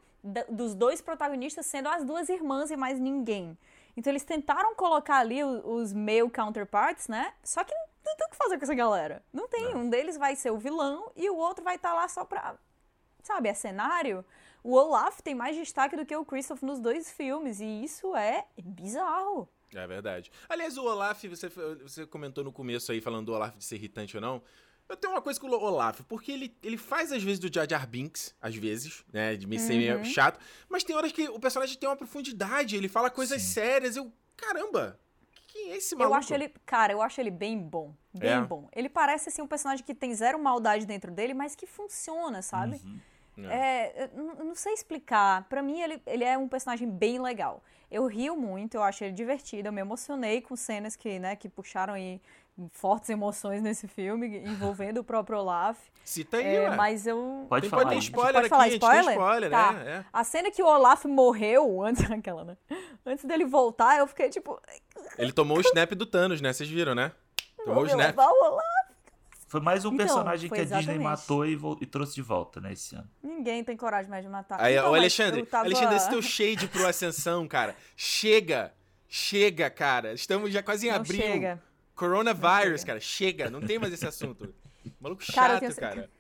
[0.50, 3.56] dos dois protagonistas sendo as duas irmãs e mais ninguém.
[3.96, 7.32] Então eles tentaram colocar ali o- os male counterparts, né?
[7.42, 9.22] Só que não, não tem o que fazer com essa galera.
[9.32, 9.74] Não tem.
[9.74, 12.56] Um deles vai ser o vilão e o outro vai estar lá só pra.
[13.22, 14.24] Sabe, é cenário.
[14.62, 17.60] O Olaf tem mais destaque do que o Christoph nos dois filmes.
[17.60, 19.48] E isso é bizarro.
[19.74, 20.30] É verdade.
[20.48, 24.16] Aliás, o Olaf, você, você comentou no começo aí, falando do Olaf de ser irritante
[24.16, 24.42] ou não.
[24.88, 27.68] Eu tenho uma coisa com o Olaf, porque ele, ele faz às vezes do Jar
[27.68, 30.04] Jar Binks, às vezes, né, de me ser meio Uhum.
[30.04, 33.52] chato, mas tem horas que o personagem tem uma profundidade, ele fala coisas Sim.
[33.54, 34.98] sérias, eu, caramba,
[35.48, 36.14] quem é esse maluco?
[36.14, 37.94] Eu acho ele, cara, eu acho ele bem bom.
[38.12, 38.40] Bem É?
[38.42, 38.68] bom.
[38.74, 42.80] Ele parece assim um personagem que tem zero maldade dentro dele, mas que funciona, sabe?
[42.84, 43.00] Uhum.
[43.50, 45.44] É, eu não sei explicar.
[45.48, 47.62] Pra mim, ele, ele é um personagem bem legal.
[47.90, 51.48] Eu rio muito, eu acho ele divertido, eu me emocionei com cenas que, né, que
[51.48, 52.20] puxaram aí
[52.72, 55.78] fortes emoções nesse filme, envolvendo o próprio Olaf.
[56.04, 56.76] Cita aí, É, ué.
[56.76, 57.46] mas eu.
[57.48, 57.82] Pode Tem, falar.
[57.82, 58.10] pode ter gente.
[58.10, 59.12] spoiler Pode aqui, falar a gente tem spoiler?
[59.14, 59.72] spoiler, Tá.
[59.72, 59.90] né?
[59.90, 60.04] É.
[60.12, 62.56] A cena que o Olaf morreu, antes daquela, né?
[63.04, 64.60] Antes dele voltar, eu fiquei tipo.
[65.18, 66.52] Ele tomou o snap do Thanos, né?
[66.52, 67.12] Vocês viram, né?
[67.64, 68.06] Tomou o snap.
[68.06, 68.64] levar o Olaf.
[69.48, 71.02] Foi mais um Então, personagem que a Disney exatamente.
[71.04, 73.08] matou e, e trouxe de volta, né, esse ano.
[73.22, 74.60] Ninguém tem coragem mais de matar.
[74.60, 77.76] Aí, Então, Alexandre, tava- Alexandre, esse teu shade pro Ascensão, cara.
[77.96, 78.72] Chega!
[79.08, 80.12] Chega, cara.
[80.14, 81.20] Estamos já quase em Não abril.
[81.22, 81.62] chega.
[81.96, 83.00] Coronavirus, cara.
[83.00, 84.54] Chega, não tem mais esse assunto.
[85.00, 86.10] Maluco Cara, chato, tenho- cara.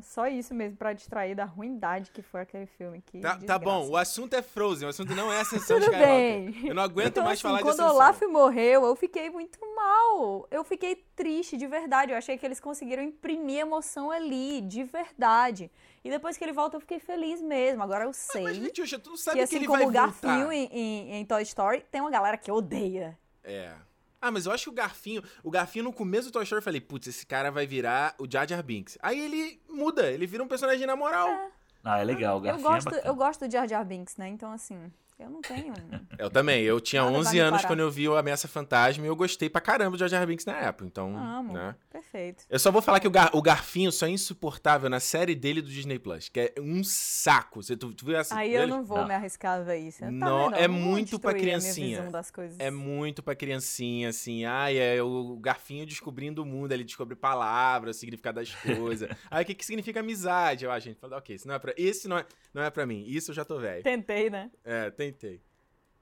[0.00, 3.02] Só isso mesmo pra distrair da ruindade que foi aquele filme.
[3.04, 6.52] Que Tá, tá bom, o assunto é Frozen, o assunto não é Ascensão Tudo Skywalker.
[6.54, 6.66] bem.
[6.68, 7.96] Eu não aguento Então, mais assim, falar de quando o Ascensão.
[7.96, 10.48] Olaf morreu, eu fiquei muito mal.
[10.50, 12.10] Eu fiquei triste, de verdade.
[12.10, 15.70] Eu achei que eles conseguiram imprimir emoção ali, de verdade.
[16.02, 17.82] E depois que ele volta, eu fiquei feliz mesmo.
[17.82, 20.52] Agora eu sei Mas, Vitiuxa, tu não que, sabe que, assim ele como vai voltar.
[20.54, 23.18] em, em- em Toy Story, tem uma galera que odeia.
[23.44, 23.74] É.
[24.22, 25.20] Ah, mas eu acho que o Garfinho...
[25.42, 28.26] O Garfinho, no começo do Toy Story, eu falei, putz, esse cara vai virar o
[28.30, 28.96] Jar Jar Binks.
[29.02, 31.50] Aí ele muda, ele vira um personagem na moral.
[31.82, 34.28] Ah, é legal, o Eu Garfinho gosto, é eu gosto do Jar Jar Binks, né?
[34.28, 35.72] Então, assim, eu não tenho...
[36.18, 36.62] Eu também.
[36.62, 37.68] Eu tinha Nada vai 11 me anos parar.
[37.68, 40.44] quando eu vi o Ameaça Fantasma e eu gostei pra caramba do Jar Jar Binks
[40.46, 40.84] na época.
[40.86, 41.52] Então, Amo.
[41.52, 41.74] né?
[41.90, 42.44] Perfeito.
[42.50, 45.60] Eu só vou falar que o, Gar- o Garfinho só é insuportável na série dele
[45.62, 47.62] do Disney Plus, que é um saco.
[47.62, 48.34] Você tu, tu viu essa?
[48.36, 48.70] Aí eu dele?
[48.72, 49.08] não vou Não.
[49.08, 50.04] me arriscar a ver isso.
[50.10, 51.98] Não, é Eu muito pra a criancinha.
[51.98, 52.58] visão das coisas.
[52.58, 54.44] É muito pra criancinha, assim.
[54.44, 59.08] Ai, é o Garfinho descobrindo o mundo, ele descobre palavras, o significado das coisas.
[59.30, 60.64] Aí o que, que significa amizade?
[60.64, 60.98] Eu acho, gente.
[60.98, 63.04] Fala, ok, isso não é pra, esse não é, não é pra mim.
[63.06, 63.82] Isso eu já tô velho.
[63.82, 64.50] Tentei, né?
[64.64, 65.01] É, tentei.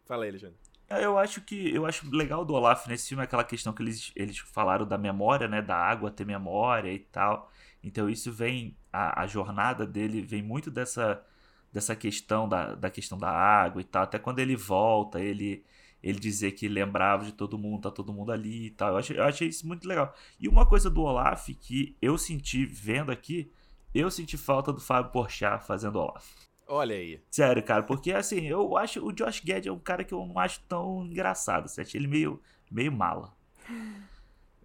[0.04, 0.56] Fala aí, Alexandre.
[0.88, 4.12] É, Eu acho que eu acho legal do Olaf nesse filme aquela questão que eles,
[4.16, 5.62] eles falaram da memória, né?
[5.62, 7.50] Da água ter memória e tal.
[7.82, 8.76] Então isso vem.
[8.92, 11.24] A, a jornada dele vem muito dessa,
[11.72, 14.02] dessa questão da, da questão da água e tal.
[14.02, 15.64] Até quando ele volta, ele,
[16.02, 18.90] ele dizer que lembrava de todo mundo, tá todo mundo ali e tal.
[18.90, 20.12] Eu achei, eu achei isso muito legal.
[20.40, 23.50] E uma coisa do Olaf que eu senti vendo aqui,
[23.94, 26.49] eu senti falta do Fábio Porchat fazendo Olaf.
[26.72, 27.20] Olha aí.
[27.30, 30.38] Sério, cara, porque assim, eu acho o Josh Gad é um cara que eu não
[30.38, 33.34] acho tão engraçado, você acha ele meio, meio mala.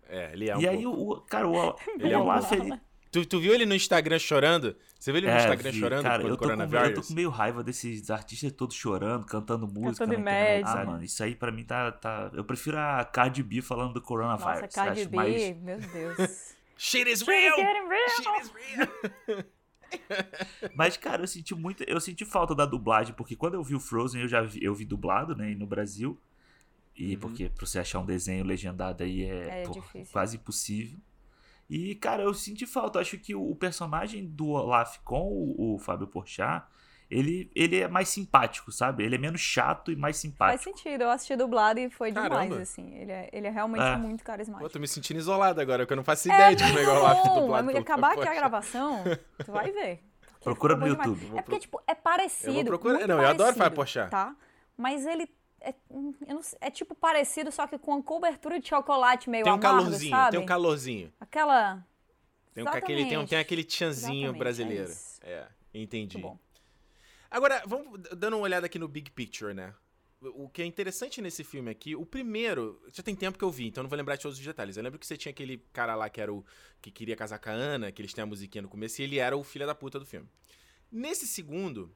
[0.08, 1.00] É, ele é um e aí, pouco.
[1.02, 2.80] o, o- cara, o, Ele é o um Olaf, ele,
[3.12, 4.76] Tu, tu viu ele no Instagram chorando?
[5.00, 5.80] Você viu ele no É, Instagram vi.
[5.80, 9.65] chorando Cara, eu tô, com, eu tô com meio raiva desses artistas todos chorando, cantando
[9.65, 10.82] música Cantando na internet, Imagine.
[10.82, 12.30] Ah, mano, isso aí pra mim tá, tá...
[12.34, 14.46] Eu prefiro a Cardi B falando do coronavírus.
[14.62, 16.56] Nossa, Cardi B, mais- meu Deus.
[16.78, 17.56] Shit is real!
[17.56, 19.44] Shit is real!
[20.76, 21.84] Mas, cara, eu senti muito.
[21.84, 24.74] Eu senti falta da dublagem, porque quando eu vi o Frozen, eu já vi, eu
[24.74, 25.54] vi dublado, né?
[25.56, 26.18] No Brasil.
[26.96, 27.20] E Uhum.
[27.20, 29.82] porque pra você achar um desenho legendado aí é, É pô,
[30.12, 30.98] quase impossível.
[31.70, 32.98] E, cara, eu senti falta.
[32.98, 36.66] Eu acho que o, o personagem do Olaf com o, o Fábio Porchat,
[37.10, 39.04] ele, ele é mais simpático, sabe?
[39.04, 40.63] Ele é menos chato e mais Faz simpático.
[40.63, 42.60] sentido, eu assisti dublado e foi demais, Caramba.
[42.62, 42.94] assim.
[42.96, 43.96] Ele é, ele é realmente É.
[43.96, 44.70] muito Pô, carismático.
[44.70, 46.91] tô me sentindo isolado agora, porque eu não faço ideia de como é que é
[46.91, 46.96] o
[47.41, 49.04] dublado pelo acabar aqui a gravação,
[49.46, 50.04] tu vai ver.
[50.41, 51.10] Procura no bom demais.
[51.10, 51.38] YouTube.
[51.38, 52.50] É porque, tipo, é parecido.
[52.50, 54.10] Eu vou procurar- muito não, eu adoro parecido, Fábio Porchat.
[54.12, 54.36] Tá?
[54.78, 55.28] Mas ele
[55.62, 59.44] é, eu não sei, é tipo parecido, só que com a cobertura de chocolate meio
[59.44, 60.32] Tem um amargo, calorzinho, sabe?
[60.32, 61.12] tem um calorzinho.
[61.20, 61.84] Aquela...
[62.54, 64.89] Tem, um, aquele, tem, um- tem aquele tchanzinho Exatamente, é brasileiro.
[64.91, 65.20] isso.
[65.24, 66.22] É, entendi.
[67.30, 69.74] Agora, vamos dando uma olhada aqui no Big Picture, né?
[70.22, 73.68] O que é interessante nesse filme aqui, o primeiro, já tem tempo que eu vi,
[73.68, 74.76] então não vou lembrar de todos os detalhes.
[74.78, 76.44] Eu lembro que você tinha aquele cara lá que era o
[76.82, 79.20] que queria casar com a Ana, que eles têm a musiquinha no começo, e ele
[79.20, 80.28] era o filho da puta do filme.
[80.92, 81.94] Nesse segundo,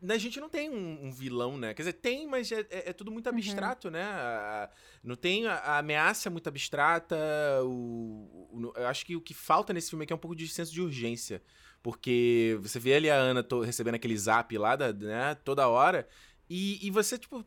[0.00, 1.72] né, a gente não tem um, um vilão, né?
[1.74, 4.02] Quer dizer, tem, mas é, é- é tudo muito abstrato, né?
[4.02, 4.70] A-
[5.04, 7.16] não tem a, a ameaça muito abstrata.
[7.64, 10.48] O, o- eu acho que o que falta nesse filme aqui é um pouco de
[10.48, 11.42] senso de urgência.
[11.86, 16.08] Porque você vê ali a Ana recebendo aquele zap lá, da, né, toda hora,
[16.50, 17.44] e, e você, tipo.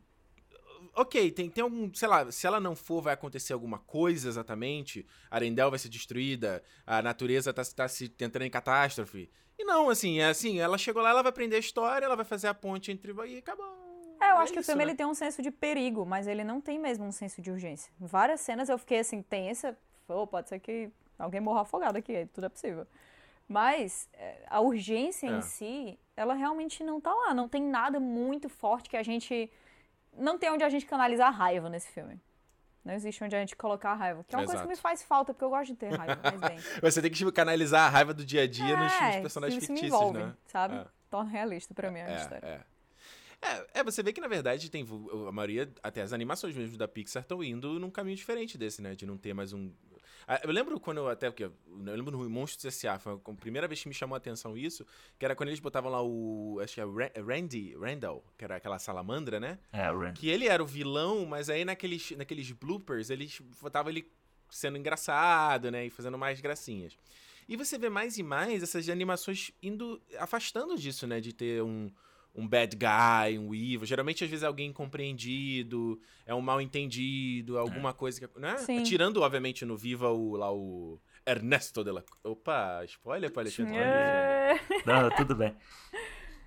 [0.94, 1.92] Ok, tem, tem algum.
[1.92, 5.06] Sei lá, se ela não for, vai acontecer alguma coisa exatamente.
[5.30, 9.30] A Arendelle vai ser destruída, a natureza tá, tá se tentando em catástrofe.
[9.58, 12.24] E não, assim, é assim, ela chegou lá, ela vai aprender a história, ela vai
[12.24, 13.12] fazer a ponte entre.
[13.28, 13.66] E acabou.
[14.22, 14.92] É, eu acho que o isso, filme né?
[14.92, 17.92] ele tem um senso de perigo, mas ele não tem mesmo um senso de urgência.
[18.00, 19.76] Várias cenas eu fiquei assim, tensa.
[20.06, 22.86] Pô, pode ser que alguém morra afogado aqui, tudo é possível.
[23.50, 25.30] Mas é, a urgência É.
[25.30, 27.34] em si, ela realmente não tá lá.
[27.34, 29.50] Não tem nada muito forte que a gente.
[30.16, 32.20] Não tem onde a gente canalizar a raiva nesse filme.
[32.84, 34.22] Não existe onde a gente colocar a raiva.
[34.22, 34.78] Que é uma coisa que Exato.
[34.78, 36.58] me faz falta, porque eu gosto de ter raiva, mas bem.
[36.80, 39.62] Você tem que tipo, canalizar a raiva do dia a dia nos, nos é, personagens
[39.64, 40.34] isso me fictícios, envolve, né?
[40.46, 40.76] sabe?
[40.76, 40.86] É.
[41.10, 42.46] Torna realista pra mim a história.
[42.46, 42.60] É, é.
[43.42, 44.86] É, é, você vê que na verdade tem
[45.26, 48.94] a maioria, até as animações mesmo da Pixar estão indo num caminho diferente desse, né?
[48.94, 49.72] De não ter mais um.
[50.26, 52.98] Ah, Eu lembro quando eu até porque eu lembro no Monstros S.A.
[52.98, 54.86] foi a primeira vez que me chamou a atenção isso,
[55.18, 58.56] que era quando eles botavam lá o acho que é Ra- Randy, Randall, que era
[58.56, 59.58] aquela salamandra, né?
[59.72, 60.12] É, o Ren.
[60.14, 64.10] Que ele era o vilão, mas aí naqueles, naqueles bloopers eles botavam ele
[64.50, 65.86] sendo engraçado, né?
[65.86, 66.96] E fazendo mais gracinhas.
[67.48, 71.20] E você vê mais e mais essas animações indo afastando disso, né?
[71.20, 71.90] De ter um,
[72.34, 73.84] um bad guy, um evil.
[73.84, 78.40] Geralmente, às vezes, é alguém incompreendido, é um mal entendido, alguma coisa que.
[78.40, 78.56] Né?
[78.58, 78.82] Sim.
[78.82, 82.02] Tirando, obviamente, no Viva o, lá o Ernesto de la.
[82.24, 83.76] Opa, spoiler para Alexandre.
[83.76, 85.54] É, Não, tudo bem.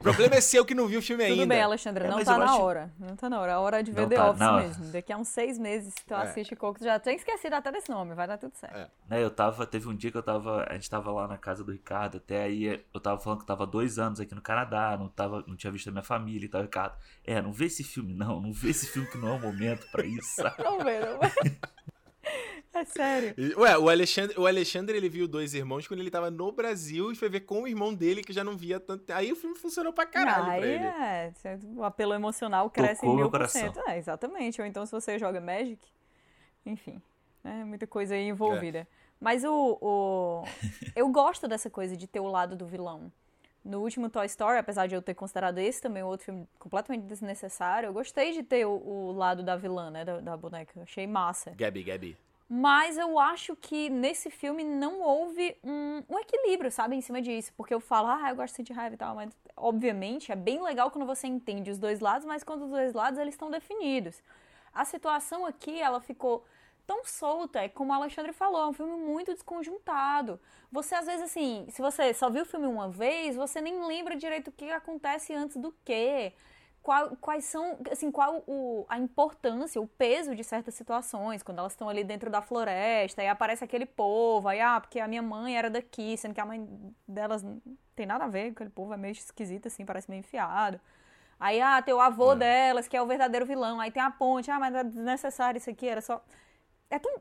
[0.03, 1.37] O problema é seu que não viu o filme ainda.
[1.37, 2.91] Tudo bem, Alexandre, É, não tá na acho- hora.
[2.99, 3.51] Não tá na hora.
[3.53, 4.59] É a hora de ver Não The tá, Office não.
[4.59, 4.85] mesmo.
[4.91, 6.17] Daqui a uns seis meses tu É.
[6.23, 8.75] assiste Coco, já tinha esquecido até desse nome, vai dar tudo certo.
[8.75, 8.89] É.
[9.09, 11.63] Né, eu tava, teve um dia que eu tava, a gente tava lá na casa
[11.63, 14.97] do Ricardo, até aí eu tava falando que eu tava dois anos aqui no Canadá,
[14.99, 17.83] não, tava, não tinha visto a minha família e tal, Ricardo, é, não vê esse
[17.83, 20.61] filme não, não vê esse filme que não é o momento pra isso, sabe?
[20.63, 21.31] Não vê, não vê.
[22.73, 23.35] É sério.
[23.59, 27.15] Ué, o Alexandre, o Alexandre ele viu Dois Irmãos quando ele tava no Brasil e
[27.15, 29.11] foi ver com o irmão dele que já não via tanto.
[29.11, 30.83] Aí o filme funcionou pra caralho Aí pra ele.
[30.83, 31.31] é,
[31.75, 33.73] o apelo emocional cresce Tocou em mil por cento.
[33.73, 33.93] coração.
[33.93, 34.59] É, exatamente.
[34.59, 35.79] Ou então se você joga Magic,
[36.65, 36.99] enfim,
[37.43, 38.87] é muita coisa aí envolvida.
[39.19, 40.43] Mas o, o...
[40.95, 43.11] eu gosto dessa coisa de ter o lado do vilão.
[43.63, 47.03] No último Toy Story, apesar de eu ter considerado esse também um outro filme completamente
[47.03, 50.81] desnecessário, eu gostei de ter o, o lado da vilã, né, da, da boneca.
[50.81, 51.51] Achei massa.
[51.51, 52.17] Gabi, Gabi.
[52.55, 57.51] Mas eu acho que nesse filme não houve um, um equilíbrio, sabe, em cima disso.
[57.57, 60.91] Porque eu falo, ah, eu gosto de raiva e tal, mas obviamente é bem legal
[60.91, 64.21] quando você entende os dois lados, mas quando os dois lados eles estão definidos.
[64.71, 66.45] A situação aqui, ela ficou
[66.85, 70.39] tão solta, é como o Alexandre falou, é um filme muito desconjuntado.
[70.71, 74.15] Você, às vezes, assim, se você só viu o filme uma vez, você nem lembra
[74.15, 76.33] direito o que acontece antes do quê.
[76.83, 81.71] Qual- quais são, assim, qual o, a importância, o peso de certas situações, quando elas
[81.71, 85.57] estão ali dentro da floresta, aí aparece aquele povo, aí, ah, porque a minha mãe
[85.57, 86.67] era daqui, sendo que a mãe
[87.07, 87.61] delas não
[87.95, 90.79] tem nada a ver, aquele povo é meio esquisito, assim, parece meio enfiado.
[91.39, 92.35] Aí, ah, tem o avô É.
[92.37, 95.69] delas, que é o verdadeiro vilão, aí tem a ponte, ah, mas é desnecessário isso
[95.69, 96.23] aqui, era só...
[96.89, 97.13] É tão,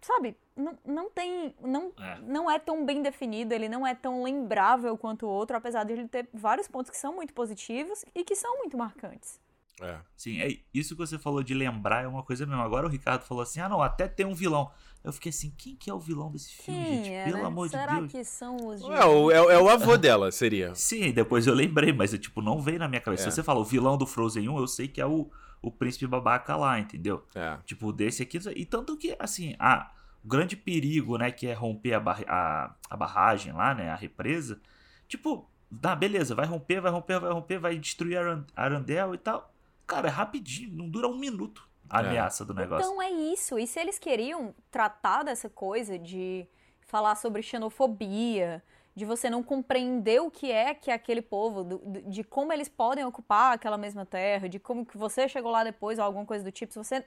[0.00, 2.18] sabe, não, não tem, não, É.
[2.22, 5.92] não é tão bem definido, ele não é tão lembrável quanto o outro, apesar de
[5.92, 9.38] ele ter vários pontos que são muito positivos e que são muito marcantes.
[9.82, 9.98] É.
[10.14, 12.60] Sim, é isso que você falou de lembrar é uma coisa mesmo.
[12.60, 14.70] Agora o Ricardo falou assim: ah, não, até tem um vilão.
[15.02, 17.10] Eu fiquei assim: quem que é o vilão desse filme, Quem gente?
[17.14, 17.44] é, Pelo né?
[17.44, 18.12] amor Será de Deus.
[18.12, 20.74] que são os É o, é, o- é o avô dela, seria.
[20.74, 23.22] Sim, depois eu lembrei, mas eu, tipo, não veio na minha cabeça.
[23.28, 23.30] É.
[23.30, 25.30] Se você fala o vilão do Frozen 1, eu sei que é o,
[25.62, 27.24] o príncipe babaca lá, entendeu?
[27.34, 27.56] É.
[27.64, 28.38] Tipo, desse aqui.
[28.56, 29.90] E tanto que, assim, a,
[30.24, 33.96] o grande perigo, né, que é romper a, barri- a, a barragem lá, né, a
[33.96, 34.60] represa.
[35.08, 39.52] Tipo, tá, beleza, vai romper, vai romper, vai romper, vai destruir Aran- Arandel e tal.
[39.86, 42.06] Cara, é rapidinho, não dura um minuto a É.
[42.06, 42.86] ameaça do negócio.
[42.86, 43.58] Então é isso.
[43.58, 46.46] E se eles queriam tratar dessa coisa de
[46.86, 48.62] falar sobre xenofobia,
[49.00, 52.68] de você não compreender o que é que é aquele povo, do- de como eles
[52.68, 56.44] podem ocupar aquela mesma terra, de como que você chegou lá depois ou alguma coisa
[56.44, 57.02] do tipo, se você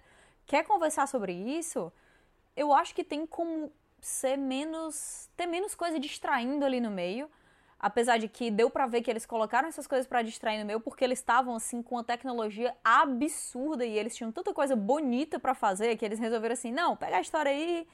[0.48, 1.94] quer conversar sobre isso,
[2.56, 7.30] eu acho que tem como ser menos ter menos coisa distraindo ali no meio.
[7.80, 10.80] Apesar de que deu pra ver que eles colocaram essas coisas pra distrair no meio
[10.80, 15.54] porque eles estavam assim com uma tecnologia absurda e eles tinham tanta coisa bonita pra
[15.54, 17.86] fazer que eles resolveram assim, não, pega a história aí,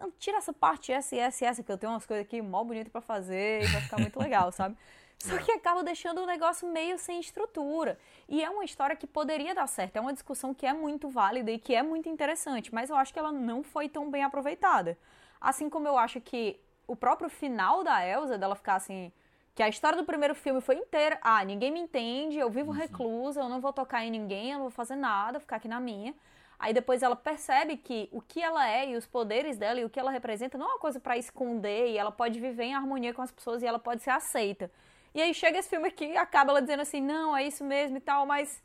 [0.00, 2.40] não tira essa parte essa e essa e essa que eu tenho umas coisas aqui
[2.40, 4.76] mó bonitas pra fazer e vai ficar muito legal, sabe?
[5.18, 7.98] Só que acaba deixando o negócio meio sem estrutura.
[8.26, 11.50] E é uma história que poderia dar certo, é uma discussão que é muito válida
[11.50, 14.96] e que é muito interessante, mas eu acho que ela não foi tão bem aproveitada.
[15.38, 19.12] Assim como eu acho que o próprio final da Elsa, dela ficar assim,
[19.54, 21.18] que a história do primeiro filme foi inteira.
[21.20, 24.64] Ah, ninguém me entende, eu vivo reclusa, eu não vou tocar em ninguém, eu não
[24.64, 26.14] vou fazer nada, vou ficar aqui na minha.
[26.60, 29.88] Aí depois ela percebe que o que ela é e os poderes dela e o
[29.88, 33.14] que ela representa não é uma coisa pra esconder e ela pode viver em harmonia
[33.14, 34.70] com as pessoas e ela pode ser aceita.
[35.14, 37.96] E aí chega esse filme aqui e acaba ela dizendo assim: não, é isso mesmo
[37.96, 38.62] e tal, mas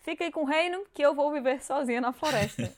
[0.00, 2.70] fica aí com o reino que eu vou viver sozinha na floresta.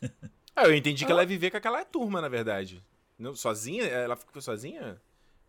[0.54, 2.80] Ah, eu entendi que ela ia viver com aquela turma, na verdade.
[3.18, 3.84] Não, sozinha?
[3.84, 5.02] Ela ficou sozinha?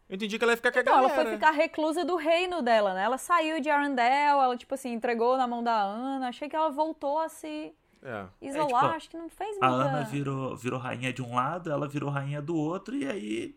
[0.09, 1.23] Eu entendi que ela ia ficar com a ela galera.
[1.23, 3.03] foi ficar reclusa do reino dela, né?
[3.03, 6.29] Ela saiu de Arendelle, ela, tipo assim, entregou na mão da Ana.
[6.29, 8.25] Achei que ela voltou a se É.
[8.41, 9.89] isolar, tipo, acho que não fez A muita...
[9.89, 13.55] Ana virou, virou rainha de um lado, ela virou rainha do outro, e aí.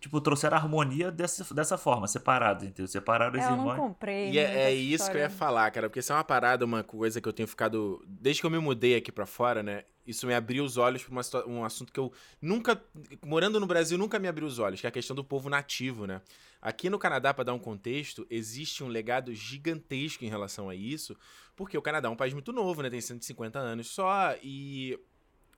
[0.00, 2.86] Tipo, trouxeram a harmonia dessa, dessa forma, separados, entendeu?
[2.86, 3.76] Separaram as É, eu não irmãs.
[3.78, 4.30] comprei.
[4.30, 6.84] E é, é isso que eu ia falar, cara, porque isso é uma parada, uma
[6.84, 8.04] coisa que eu tenho ficado.
[8.06, 9.84] Desde que eu me mudei aqui pra fora, né?
[10.06, 12.80] Isso me abriu os olhos pra uma um assunto que eu nunca.
[13.24, 16.06] Morando no Brasil, nunca me abriu os olhos, que é a questão do povo nativo,
[16.06, 16.22] né?
[16.62, 21.16] Aqui no Canadá, pra dar um contexto, existe um legado gigantesco em relação a isso,
[21.54, 22.88] porque o Canadá é um país muito novo, né?
[22.90, 24.98] Tem 150 anos só, e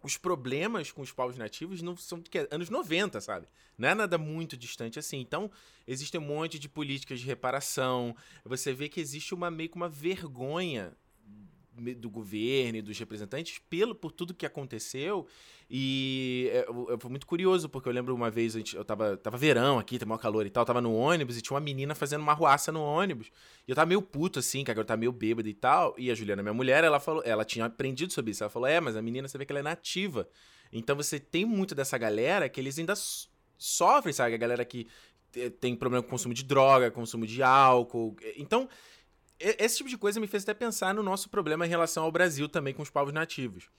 [0.03, 3.47] os problemas com os povos nativos não são que, anos 90, sabe?
[3.77, 5.21] Não é nada muito distante assim.
[5.21, 5.51] Então,
[5.87, 8.17] existe um monte de políticas de reparação.
[8.45, 10.97] Você vê que existe uma meio que uma vergonha
[11.97, 15.27] do governo e dos representantes pelo por tudo que aconteceu.
[15.73, 19.37] E é, eu, eu fui muito curioso porque eu lembro uma vez eu tava tava
[19.37, 22.23] verão aqui tem maior calor e tal tava no ônibus e tinha uma menina fazendo
[22.23, 23.29] uma ruaça no ônibus.
[23.67, 25.95] E eu tava meio puto assim que agora tá meio bêbada e tal.
[25.97, 28.43] E a Juliana minha mulher ela falou ela tinha aprendido sobre isso.
[28.43, 30.29] Ela falou é mas a menina você vê que ela é nativa.
[30.73, 32.95] Então você tem muito dessa galera que eles ainda
[33.57, 34.35] sofrem sabe?
[34.35, 34.87] A galera que
[35.31, 38.17] te- tem problema com consumo de droga consumo de álcool.
[38.37, 38.69] Então
[39.41, 42.49] esse tipo de coisa me fez até pensar no nosso problema em relação ao Brasil
[42.49, 43.71] também com os povos nativos.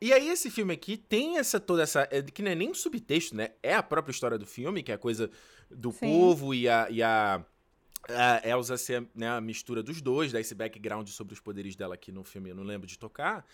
[0.00, 2.74] E aí esse filme aqui tem essa toda essa é, que não é nem um
[2.74, 3.50] subtexto, né?
[3.62, 5.28] É a própria história do filme, que é a coisa
[5.68, 5.98] do Sim.
[5.98, 7.44] povo e a, e a,
[8.08, 11.94] a Elsa ser né, a mistura dos dois, dar esse background sobre os poderes dela
[11.94, 13.44] aqui no filme, eu não lembro de tocar.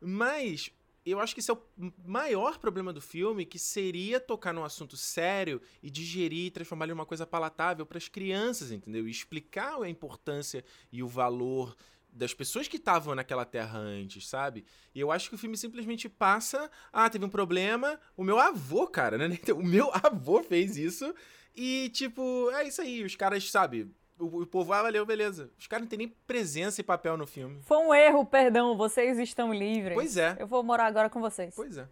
[0.00, 0.72] Mas
[1.10, 1.62] eu acho que esse é o
[2.04, 6.92] maior problema do filme, que seria tocar num assunto sério e digerir e transformar ele
[6.92, 9.08] em uma coisa palatável para as crianças, entendeu?
[9.08, 11.76] E explicar a importância e o valor
[12.12, 14.64] das pessoas que estavam naquela terra antes, sabe?
[14.94, 18.86] E eu acho que o filme simplesmente passa, ah, teve um problema, o meu avô,
[18.86, 19.38] cara, né?
[19.56, 21.12] O meu avô fez isso
[21.56, 23.90] e tipo, é isso aí, os caras, sabe?
[24.18, 25.50] O, o povo, ah, valeu, beleza.
[25.58, 27.60] Os caras não têm nem presença e papel no filme.
[27.62, 29.94] Foi um erro, perdão, vocês estão livres.
[29.94, 30.36] Pois é.
[30.38, 31.52] Eu vou morar agora com vocês.
[31.54, 31.88] Pois é.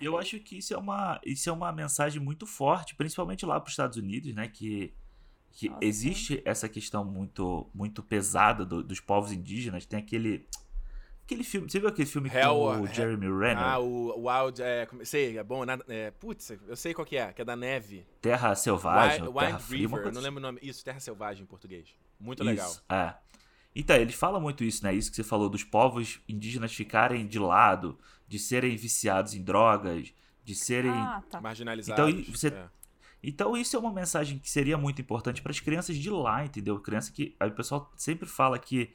[0.00, 3.68] Eu acho que isso é uma, isso é uma mensagem muito forte, principalmente lá para
[3.68, 4.48] os Estados Unidos, né?
[4.48, 4.92] Que,
[5.52, 9.86] que Nossa, existe essa questão muito, muito pesada do- dos povos indígenas.
[9.86, 10.46] Tem aquele.
[11.26, 11.68] Aquele filme.
[11.68, 13.58] Você viu aquele filme Hell- com o Jeremy Renner?
[13.58, 17.42] Ah, o, Wild, é, sei, é bom, é, putz, eu sei qual que é, que
[17.42, 18.06] é da neve.
[18.22, 20.20] Terra Selvagem, Wild, Terra Wild Fria, River, não assim.
[20.20, 20.60] lembro o nome.
[20.62, 21.88] Isso, Terra Selvagem em português.
[22.20, 22.70] Muito legal.
[22.70, 23.16] Isso, é.
[23.74, 24.94] Então, ele fala muito isso, né?
[24.94, 27.98] Isso que você falou, dos povos indígenas ficarem de lado,
[28.28, 30.14] de serem viciados em drogas,
[30.44, 30.92] de serem.
[30.92, 31.40] Ah, tá.
[31.40, 32.08] Marginalizados.
[32.14, 32.68] Então, você- é.
[33.20, 36.78] Então, isso é uma mensagem que seria muito importante para as crianças de lá, entendeu?
[36.78, 37.34] Criança que.
[37.40, 38.94] Aí o pessoal sempre fala que.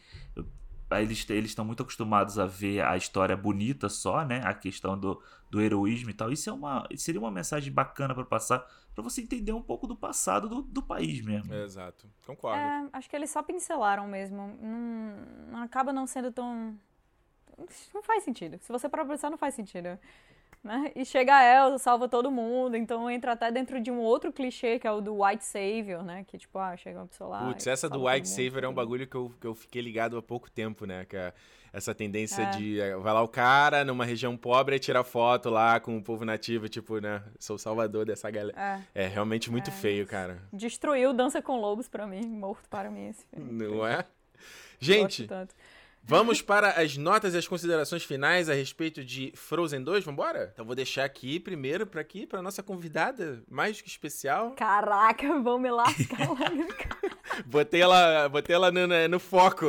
[1.00, 4.42] Eles eles estão muito acostumados a ver a história bonita só, né?
[4.44, 6.32] A questão do, do heroísmo e tal.
[6.32, 8.66] Isso é uma, seria uma mensagem bacana para passar,
[8.96, 11.54] para você entender um pouco do passado do, do país mesmo.
[11.54, 12.60] Exato, concordo.
[12.60, 14.58] É, acho que eles só pincelaram mesmo.
[14.62, 16.76] Não, não acaba não sendo tão
[17.94, 18.58] Não faz sentido.
[18.60, 20.00] Se você parar pra pensar, não faz sentido.
[20.64, 20.91] Né?
[20.95, 24.78] E chega a Elsa, salva todo mundo, então entra até dentro de um outro clichê,
[24.78, 26.24] que é o do White Savior, né?
[26.28, 27.47] Que tipo, ah, chega uma pessoa lá.
[27.47, 30.22] Putz, essa do White Savior é um bagulho que eu, que eu fiquei ligado há
[30.22, 31.03] pouco tempo, né?
[31.05, 31.34] Que é
[31.74, 32.49] essa tendência É.
[32.51, 32.80] de.
[32.80, 36.24] é, Vai lá o cara numa região pobre e tira foto lá com o povo
[36.26, 37.24] nativo, tipo, né?
[37.39, 38.86] Sou salvador dessa galera.
[38.93, 39.74] É, É realmente muito É.
[39.74, 40.43] feio, cara.
[40.53, 43.51] destruiu Dança com Lobos pra mim, morto para mim esse filme.
[43.51, 43.95] Não é?
[43.95, 44.07] Gosto
[44.80, 45.55] Gente, tanto.
[46.04, 50.52] Vamos para as notas e as considerações finais a respeito de Frozen 2, vambora?
[50.54, 54.52] Então vou deixar aqui primeiro para aqui para nossa convidada mais que especial.
[54.52, 56.68] Caraca, vão me lascar lá no
[57.45, 59.68] Botei ela, botei ela no, no foco.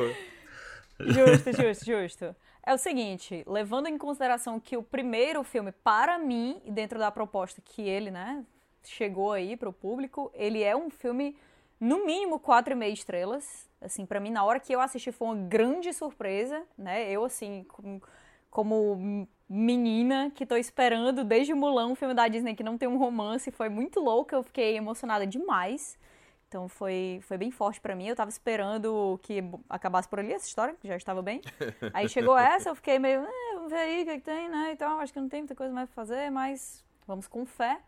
[1.01, 2.37] Justo, justo, justo.
[2.65, 7.11] É o seguinte, levando em consideração que o primeiro filme, para mim, e dentro da
[7.11, 8.45] proposta que ele, né,
[8.85, 11.37] chegou aí pro público, ele é um filme,
[11.83, 13.69] no mínimo, quatro e meia estrelas.
[13.81, 17.11] Assim, para mim, na hora que eu assisti, foi uma grande surpresa, né?
[17.11, 18.01] Eu, assim, como,
[18.49, 22.97] como menina que tô esperando desde Mulan, um filme da Disney que não tem um
[22.97, 25.99] romance, foi muito louco, eu fiquei emocionada demais.
[26.47, 28.07] Então foi, foi bem forte pra mim.
[28.07, 31.41] Eu tava esperando que acabasse por ali essa história, que já estava bem.
[31.93, 34.71] Aí chegou essa, eu fiquei meio, eh, vamos ver aí o que, que tem, né?
[34.73, 37.81] Então, acho que não tem muita coisa mais pra fazer, mas vamos com fé.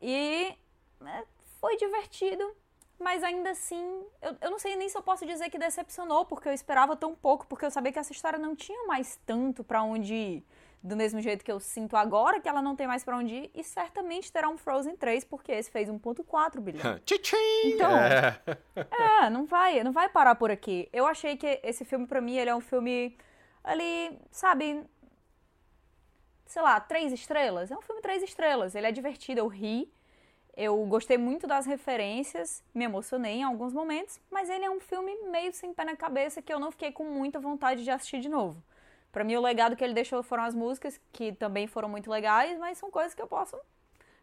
[0.00, 0.54] E
[1.00, 1.24] né,
[1.60, 2.54] foi divertido,
[2.98, 6.48] mas ainda assim, eu, eu não sei nem se eu posso dizer que decepcionou, porque
[6.48, 9.82] eu esperava tão pouco, porque eu sabia que essa história não tinha mais tanto pra
[9.82, 10.46] onde ir.
[10.82, 13.50] Do mesmo jeito que eu sinto agora que ela não tem mais pra onde ir,
[13.54, 17.00] e certamente terá um Frozen 3, porque esse fez 1.4 bilhão.
[17.74, 18.40] Então, É.
[19.24, 20.88] é, não vai, não vai parar por aqui.
[20.92, 23.16] Eu achei que esse filme, pra mim, ele é um filme
[23.64, 24.84] ali, sabe,
[26.44, 27.70] sei lá, três estrelas.
[27.72, 28.74] É um filme três estrelas.
[28.76, 29.92] Ele é divertido, eu ri.
[30.56, 35.14] Eu gostei muito das referências, me emocionei em alguns momentos, mas ele é um filme
[35.30, 38.28] meio sem pé na cabeça que eu não fiquei com muita vontade de assistir de
[38.28, 38.62] novo.
[39.12, 42.58] Pra mim, o legado que ele deixou foram as músicas, que também foram muito legais,
[42.58, 43.56] mas são coisas que eu posso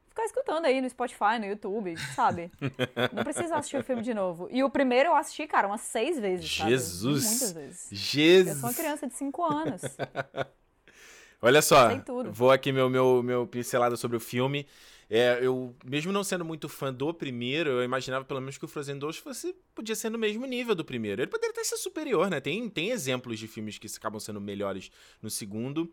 [0.10, 2.52] ficar escutando aí no Spotify, no YouTube, sabe?
[3.14, 4.48] Não precisa assistir o filme de novo.
[4.52, 6.56] E o primeiro eu assisti, cara, umas seis vezes.
[6.56, 6.70] sabe?
[6.72, 7.26] Jesus!
[7.26, 7.92] Muitas vezes.
[7.92, 8.60] Eu Jesus!
[8.60, 9.82] sou uma criança de cinco anos.
[11.42, 11.90] Olha só,
[12.32, 14.68] vou aqui meu, meu, meu pincelada sobre o filme.
[15.10, 18.68] É, eu, mesmo não sendo muito fã do primeiro, eu imaginava pelo menos que o
[18.68, 21.22] Frozen 2 fosse, podia ser no mesmo nível do primeiro.
[21.22, 22.40] Ele poderia até ser superior, né?
[22.40, 24.92] Tem, tem exemplos de filmes que acabam sendo melhores
[25.22, 25.92] no segundo.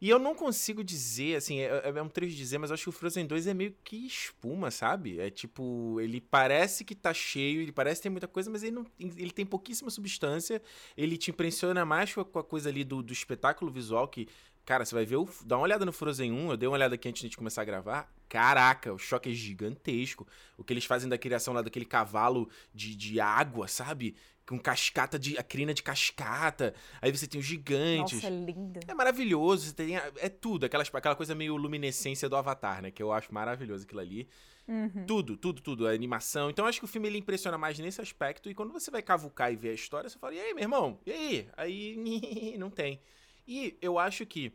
[0.00, 2.88] E eu não consigo dizer, assim, é, é um trecho dizer, mas eu acho que
[2.88, 5.18] o Frozen 2 é meio que espuma, sabe?
[5.18, 8.86] É tipo, ele parece que tá cheio, ele parece ter muita coisa, mas ele, não,
[8.98, 10.62] ele tem pouquíssima substância.
[10.96, 14.28] Ele te impressiona mais com a, coisa ali do, do espetáculo visual que
[14.64, 15.28] Cara, você vai ver o.
[15.44, 17.64] Dá uma olhada no Frozen 1, eu dei uma olhada aqui antes de começar a
[17.64, 18.12] gravar.
[18.32, 20.26] Caraca, o choque é gigantesco.
[20.56, 24.16] O que eles fazem da criação lá daquele cavalo de, de água, sabe?
[24.46, 25.36] Com cascata de.
[25.36, 26.72] a crina de cascata.
[27.02, 28.22] Aí você tem os gigantes.
[28.22, 28.80] Nossa, é linda.
[28.88, 29.96] É maravilhoso, você tem.
[29.98, 32.90] É tudo, aquelas, aquela coisa meio luminescência do Avatar, né?
[32.90, 34.26] Que eu acho maravilhoso aquilo ali.
[34.66, 35.04] Uhum.
[35.06, 35.86] Tudo, tudo, tudo.
[35.86, 36.48] A animação.
[36.48, 38.48] Então eu acho que o filme ele impressiona mais nesse aspecto.
[38.48, 40.98] E quando você vai cavucar e ver a história, você fala, e aí, meu irmão?
[41.04, 41.48] E aí?
[41.54, 42.98] Aí não tem.
[43.46, 44.54] E eu acho que.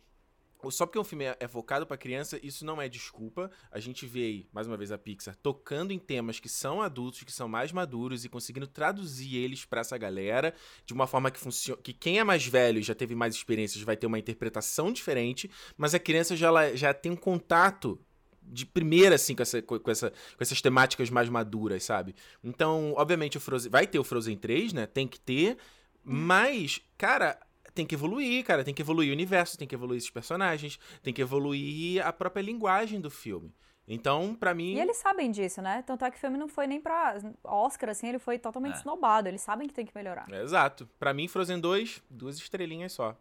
[0.69, 3.51] Só porque um filme é, é focado pra criança, isso não é desculpa.
[3.71, 7.23] A gente vê aí, mais uma vez, a Pixar tocando em temas que são adultos,
[7.23, 10.53] que são mais maduros e conseguindo traduzir eles pra essa galera
[10.85, 11.81] de uma forma que funciona.
[11.81, 15.49] Que quem é mais velho e já teve mais experiências vai ter uma interpretação diferente,
[15.77, 17.99] mas a criança já, ela, já tem um contato
[18.41, 22.15] de primeira, assim, com, essa, com, essa, com essas temáticas mais maduras, sabe?
[22.43, 23.69] Então, obviamente, o Frozen.
[23.69, 24.85] Vai ter o Frozen 3, né?
[24.85, 25.57] Tem que ter.
[26.03, 27.37] Mas, cara,
[27.77, 28.63] tem que evoluir, cara.
[28.63, 32.41] Tem que evoluir o universo, tem que evoluir esses personagens, tem que evoluir a própria
[32.41, 33.53] linguagem do filme.
[33.87, 34.73] Então, pra mim.
[34.73, 35.81] E eles sabem disso, né?
[35.83, 38.79] Tanto é que o filme não foi nem pra Oscar, assim, ele foi totalmente É.
[38.79, 39.29] snobado.
[39.29, 40.25] Eles sabem que tem que melhorar.
[40.29, 40.89] Exato.
[40.99, 43.17] Pra mim, Frozen 2, duas estrelinhas só.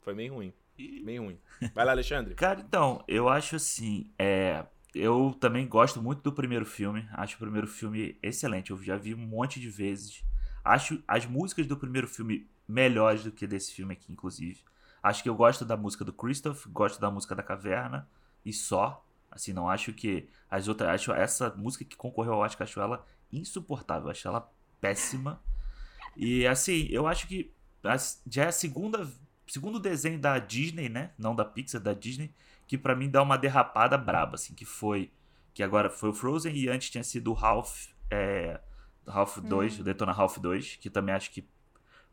[0.00, 0.52] Foi meio ruim.
[0.78, 1.38] E- Bem ruim.
[1.74, 2.34] Vai lá, Alexandre.
[2.36, 7.06] Cara, então, eu acho assim, é, eu também gosto muito do primeiro filme.
[7.12, 8.70] Acho o primeiro filme excelente.
[8.70, 10.24] Eu já vi um monte de vezes.
[10.64, 14.60] Acho as músicas do primeiro filme melhores do que desse filme aqui, inclusive.
[15.02, 18.08] Acho que eu gosto da música do Christoph, gosto da música da Caverna
[18.44, 19.04] e só.
[19.30, 23.06] Assim, não acho que as outras, acho essa música que concorreu ao Oscar, acho ela
[23.32, 24.50] insuportável, acho ela
[24.80, 25.40] péssima.
[26.16, 27.52] E assim, eu acho que
[28.26, 29.08] já é a segunda
[29.46, 31.12] segundo desenho da Disney, né?
[31.16, 32.34] Não da Pixar, da Disney,
[32.66, 35.10] que pra mim dá uma derrapada braba, assim, que foi
[35.54, 38.60] que agora foi o Frozen e antes tinha sido o Ralph, é,
[39.04, 41.48] Ralph 2, o Detona Ralph 2, que também acho que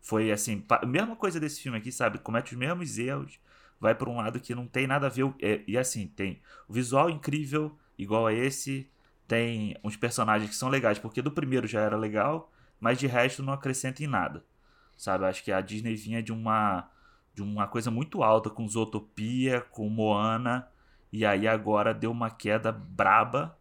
[0.06, 2.20] foi assim, pa- mesma coisa desse filme aqui, sabe?
[2.20, 3.40] Comete os mesmos erros,
[3.80, 6.74] vai por um lado que não tem nada a ver, é, e assim, tem o
[6.74, 8.88] visual incrível, igual a esse,
[9.28, 13.42] tem uns personagens que são legais, porque do primeiro já era legal, mas de resto
[13.42, 14.44] não acrescenta em nada.
[14.98, 15.26] Sabe?
[15.26, 16.90] Acho que a Disney vinha de uma
[17.34, 20.70] de uma coisa muito alta com Zootopia, com Moana,
[21.12, 23.58] e aí agora deu uma queda braba.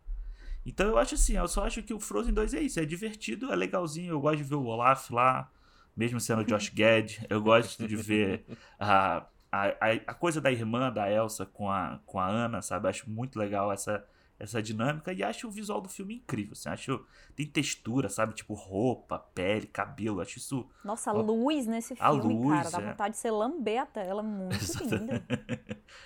[0.66, 3.52] Então eu acho assim, eu só acho que o Frozen 2 é isso, é divertido,
[3.52, 5.50] é legalzinho, eu gosto de ver o Olaf lá,
[5.96, 8.44] mesmo sendo o Josh Gad, eu gosto de ver
[8.78, 9.66] a, a,
[10.06, 12.88] a, coisa da irmã da Elsa com a, com a Ana, sabe?
[12.88, 14.04] Acho muito legal essa,
[14.38, 16.52] essa dinâmica e acho o visual do filme incrível.
[16.52, 18.34] Assim, acho tem textura, sabe?
[18.34, 20.20] Tipo roupa, pele, cabelo.
[20.20, 20.68] Acho isso.
[20.84, 22.90] Nossa, a luz nesse filme, a luz, cara, dá é.
[22.90, 24.22] vontade de ser lamber a tela.
[24.22, 25.24] Muito linda.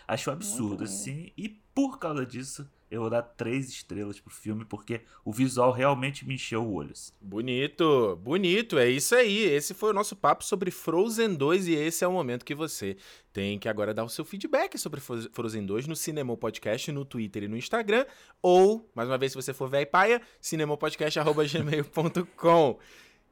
[0.06, 1.32] acho absurdo, assim.
[1.36, 6.26] E por causa disso, eu vou dar três estrelas pro filme, porque o visual realmente
[6.26, 6.92] me encheu o olho.
[6.92, 7.12] Assim.
[7.20, 9.42] Bonito, bonito, é isso aí.
[9.42, 12.96] Esse foi o nosso papo sobre Frozen 2 e esse é o momento que você
[13.32, 17.42] tem que agora dar o seu feedback sobre Frozen 2 no Cinema Podcast, no Twitter
[17.42, 18.06] e no Instagram,
[18.40, 22.78] ou, mais uma vez, se você for velho paia, cinemopodcast.gmail.com.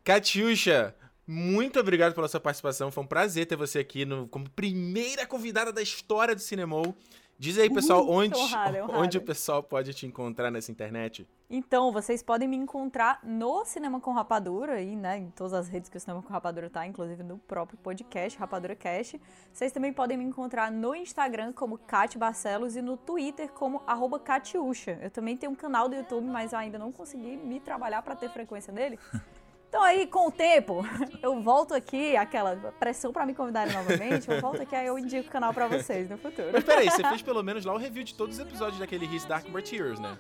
[0.04, 0.94] Catiuxa,
[1.26, 5.72] muito obrigado pela sua participação, foi um prazer ter você aqui no, como primeira convidada
[5.72, 6.94] da história do Cinemol.
[7.38, 11.28] Diz aí, pessoal, onde, honrada, onde o pessoal pode te encontrar nessa internet?
[11.50, 15.90] Então, vocês podem me encontrar no Cinema com Rapadura, aí, né, em todas as redes
[15.90, 19.20] que o Cinema com Rapadura tá, inclusive no próprio podcast, Rapadura Cast.
[19.52, 24.18] Vocês também podem me encontrar no Instagram como Kat Barcelos e no Twitter como arroba
[24.18, 24.98] Catiuxa.
[25.02, 28.30] Eu também tenho um canal do YouTube, mas ainda não consegui me trabalhar para ter
[28.30, 28.98] frequência nele.
[29.76, 30.82] Então aí, com o tempo,
[31.20, 35.28] eu volto aqui, aquela pressão para me convidarem novamente, eu volto aqui, aí eu indico
[35.28, 36.48] o canal para vocês no futuro.
[36.50, 39.26] Mas peraí, você fez pelo menos lá o review de todos os episódios daquele His
[39.26, 40.16] Dark Tears, né?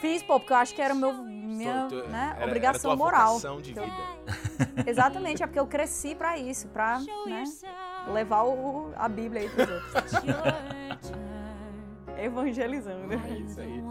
[0.00, 3.38] Fiz, pô, porque eu acho que era meu, minha tu, né, era, obrigação era moral.
[3.60, 3.92] de vida.
[4.86, 7.44] Exatamente, é porque eu cresci para isso, pra né,
[8.10, 10.12] levar o, a Bíblia aí pros outros.
[12.18, 13.12] Evangelizando.
[13.12, 13.82] É isso aí.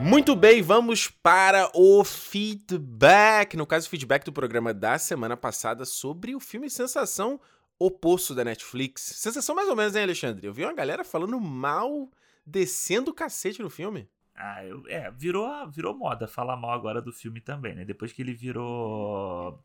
[0.00, 3.56] Muito bem, vamos para o feedback.
[3.56, 7.38] No caso, o feedback do programa da semana passada sobre o filme Sensação
[7.78, 9.02] Oposto da Netflix.
[9.02, 10.46] Sensação mais ou menos, hein, Alexandre?
[10.46, 12.10] Eu vi uma galera falando mal,
[12.46, 14.08] descendo o cacete no filme.
[14.34, 17.84] Ah, eu, é, virou, virou moda falar mal agora do filme também, né?
[17.84, 19.62] Depois que ele virou.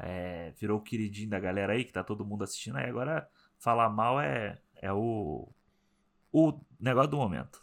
[0.00, 3.28] É, virou o queridinho da galera aí, que tá todo mundo assistindo, aí agora
[3.58, 5.48] falar mal é, é o,
[6.32, 7.62] o negócio do momento.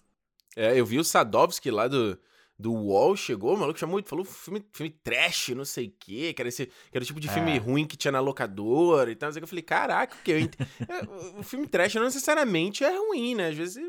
[0.56, 2.20] É, eu vi o Sadovski lá do,
[2.58, 6.42] do UOL, chegou, o maluco chamou, falou filme, filme trash, não sei o quê, que
[6.42, 7.58] era, esse, que era o tipo de filme é.
[7.58, 9.30] ruim que tinha na locadora e tal.
[9.32, 10.56] Eu falei, caraca, porque eu ent...
[10.88, 13.50] É, o filme trash não necessariamente é ruim, né?
[13.50, 13.84] Às vezes.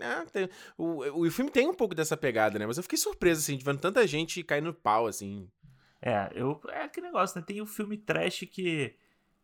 [0.00, 2.66] É, tem, o, o, filme tem um pouco dessa pegada, né?
[2.66, 5.48] Mas eu fiquei surpreso, assim, de vendo tanta gente cair no pau, assim.
[6.00, 7.44] É, eu, é aquele negócio, né?
[7.46, 8.94] Tem o filme trash que.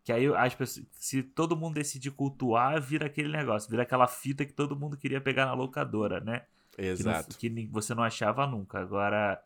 [0.05, 4.45] Que aí as pessoas, se todo mundo decidir cultuar, vira aquele negócio, vira aquela fita
[4.45, 6.43] que todo mundo queria pegar na locadora, né?
[6.77, 7.39] Exato.
[7.39, 8.81] Que, não, que você não achava nunca.
[8.81, 9.41] Agora.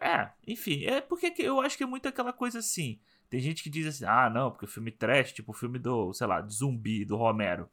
[0.00, 2.98] É, enfim, é porque eu acho que é muito aquela coisa assim.
[3.28, 6.12] Tem gente que diz assim, ah, não, porque o filme trash, tipo o filme do,
[6.14, 7.68] sei lá, de zumbi, do Romero.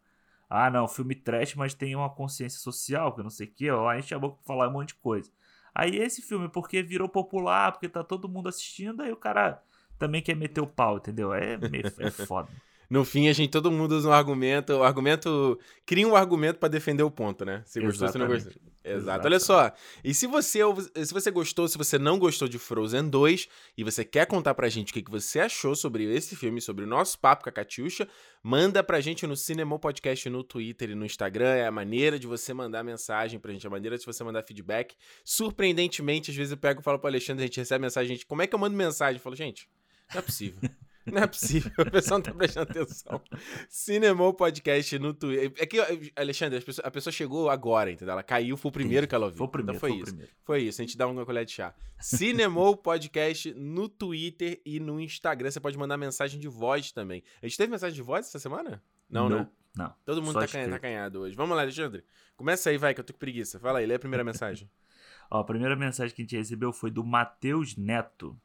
[0.50, 3.88] Ah, não, filme trash, mas tem uma consciência social, que não sei o que, ó,
[3.88, 5.32] a gente chamou pra falar um monte de coisa.
[5.74, 9.62] Aí esse filme, porque virou popular, porque tá todo mundo assistindo, aí o cara
[9.98, 11.34] também quer meter o pau, entendeu?
[11.34, 11.54] É,
[12.00, 12.50] é foda
[12.92, 14.74] no fim, a gente, todo mundo usa um argumento.
[14.74, 15.58] O argumento.
[15.86, 17.64] Cria um argumento para defender o ponto, né?
[17.66, 18.52] Se gostou, se não gostou.
[18.52, 18.72] Exato.
[18.84, 19.28] Exato.
[19.28, 19.72] Olha só.
[20.04, 20.60] E se você,
[21.06, 24.68] se você gostou, se você não gostou de Frozen 2 e você quer contar pra
[24.68, 27.54] gente o que, que você achou sobre esse filme, sobre o nosso papo com a
[27.54, 28.10] Catiuxa,
[28.44, 31.54] manda pra gente no Cinema Podcast no Twitter e no Instagram.
[31.54, 34.44] É a maneira de você mandar mensagem pra gente, é a maneira de você mandar
[34.44, 34.98] feedback.
[35.24, 38.42] Surpreendentemente, às vezes eu pego e falo pro Alexandre, a gente recebe mensagem, gente, como
[38.42, 39.16] é que eu mando mensagem?
[39.16, 39.70] Eu falo, gente,
[40.14, 40.60] não é possível.
[41.06, 43.22] Não é possível, o pessoal não tá prestando atenção.
[43.68, 45.52] Cinemou Podcast no Twitter.
[45.58, 45.78] É que,
[46.16, 48.14] Alexandre, a pessoa, a pessoa, chegou agora, entendeu?
[48.14, 49.38] Ela caiu, foi o primeiro que ela ouviu.
[49.40, 50.12] Foi o primeiro, então foi, foi isso.
[50.12, 50.32] Primeiro.
[50.44, 51.74] Foi isso, a gente dá uma colher de chá.
[52.00, 55.50] Cinemou Podcast no Twitter e no Instagram.
[55.50, 57.24] Você pode mandar mensagem de voz também.
[57.42, 58.82] A gente teve mensagem de voz essa semana?
[59.10, 59.50] Não, não né?
[59.76, 59.94] Não.
[60.06, 61.36] Todo mundo tá, canha, tá canhado hoje.
[61.36, 62.04] Vamos lá, Alexandre.
[62.36, 63.60] Começa aí, vai, que eu tô com preguiça.
[63.60, 64.70] Fala aí, lê a primeira mensagem.
[65.32, 68.38] Ó, a primeira mensagem que a gente recebeu foi do Matheus Neto.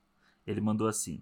[0.46, 1.20] Ele mandou assim: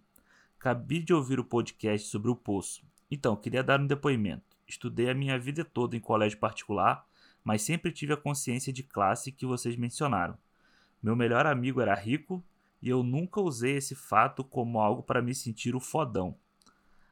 [0.58, 2.84] Acabei de ouvir o podcast sobre o Poço.
[3.10, 4.56] Então, queria dar um depoimento.
[4.66, 7.06] Estudei a minha vida toda em colégio particular,
[7.42, 10.38] mas sempre tive a consciência de classe que vocês mencionaram.
[11.02, 12.42] Meu melhor amigo era rico
[12.80, 16.36] e eu nunca usei esse fato como algo para me sentir o fodão.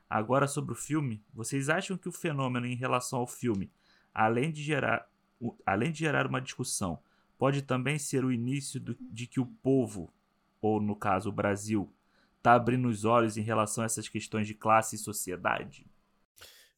[0.08, 3.70] Agora sobre o filme, vocês acham que o fenômeno em relação ao filme,
[4.12, 5.08] além de gerar,
[5.64, 6.98] além de gerar uma discussão,
[7.38, 10.12] pode também ser o início do, de que o povo,
[10.60, 11.90] ou no caso o Brasil,
[12.42, 15.86] tá abrindo os olhos em relação a essas questões de classe e sociedade?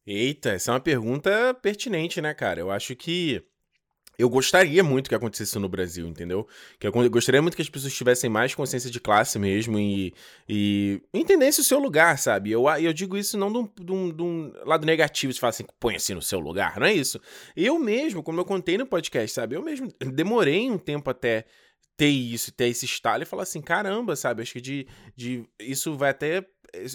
[0.07, 2.61] Eita, essa é uma pergunta pertinente, né, cara?
[2.61, 3.43] Eu acho que
[4.19, 6.47] eu gostaria muito que acontecesse no Brasil, entendeu?
[6.79, 10.15] Que eu gostaria muito que as pessoas tivessem mais consciência de classe mesmo e,
[10.49, 12.53] e entendessem o seu lugar, sabe?
[12.53, 15.51] Eu, eu digo isso não de um, de um, de um lado negativo, de falar
[15.51, 17.21] assim, põe assim no seu lugar, não é isso.
[17.57, 19.57] Eu mesmo, como eu contei no podcast, sabe?
[19.57, 21.45] Eu mesmo demorei um tempo até
[21.97, 24.43] ter isso, ter esse estalo e falar assim, caramba, sabe?
[24.43, 24.87] Acho que de,
[25.17, 26.45] de isso vai até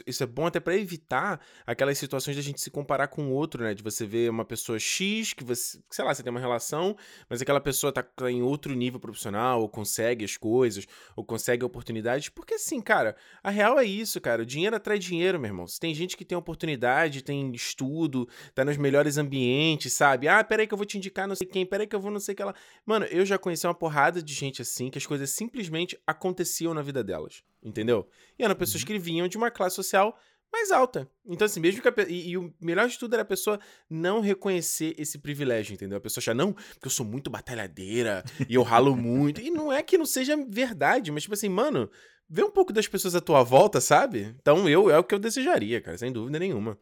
[0.05, 3.31] isso é bom até para evitar aquelas situações de a gente se comparar com o
[3.31, 3.73] outro, né?
[3.73, 6.95] De você ver uma pessoa X, que você, sei lá, você tem uma relação,
[7.29, 11.63] mas aquela pessoa tá, tá em outro nível profissional, ou consegue as coisas, ou consegue
[11.63, 12.29] oportunidades.
[12.29, 14.43] Porque assim, cara, a real é isso, cara.
[14.43, 15.67] O dinheiro atrai dinheiro, meu irmão.
[15.67, 20.27] Se tem gente que tem oportunidade, tem estudo, tá nos melhores ambientes, sabe?
[20.27, 22.19] Ah, peraí que eu vou te indicar não sei quem, peraí que eu vou não
[22.19, 22.55] sei que ela.
[22.85, 26.81] Mano, eu já conheci uma porrada de gente assim, que as coisas simplesmente aconteciam na
[26.81, 28.07] vida delas entendeu?
[28.37, 28.87] E eram pessoas uhum.
[28.87, 30.17] que vinham de uma classe social
[30.51, 31.09] mais alta.
[31.25, 34.19] Então, assim, mesmo que a, e, e, o melhor de tudo era a pessoa não
[34.19, 35.97] reconhecer esse privilégio, entendeu?
[35.97, 39.41] A pessoa achar, não, porque eu sou muito batalhadeira e eu ralo muito.
[39.41, 41.89] E não é que não seja verdade, mas, tipo assim, mano,
[42.27, 44.35] vê um pouco das pessoas à tua volta, sabe?
[44.41, 46.77] Então, eu é o que eu desejaria, cara, sem dúvida nenhuma.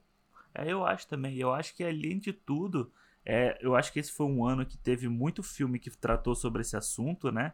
[0.54, 1.38] É, eu acho também.
[1.38, 2.92] Eu acho que, além de tudo,
[3.26, 6.62] é, eu acho que esse foi um ano que teve muito filme que tratou sobre
[6.62, 7.54] esse assunto, né?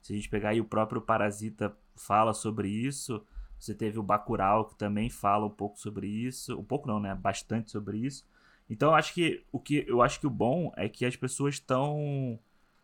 [0.00, 3.24] Se a gente pegar aí o próprio Parasita fala sobre isso.
[3.58, 7.14] Você teve o Bacurau que também fala um pouco sobre isso, um pouco não, né?
[7.14, 8.26] Bastante sobre isso.
[8.68, 11.54] Então eu acho que o que eu acho que o bom é que as pessoas
[11.54, 12.38] estão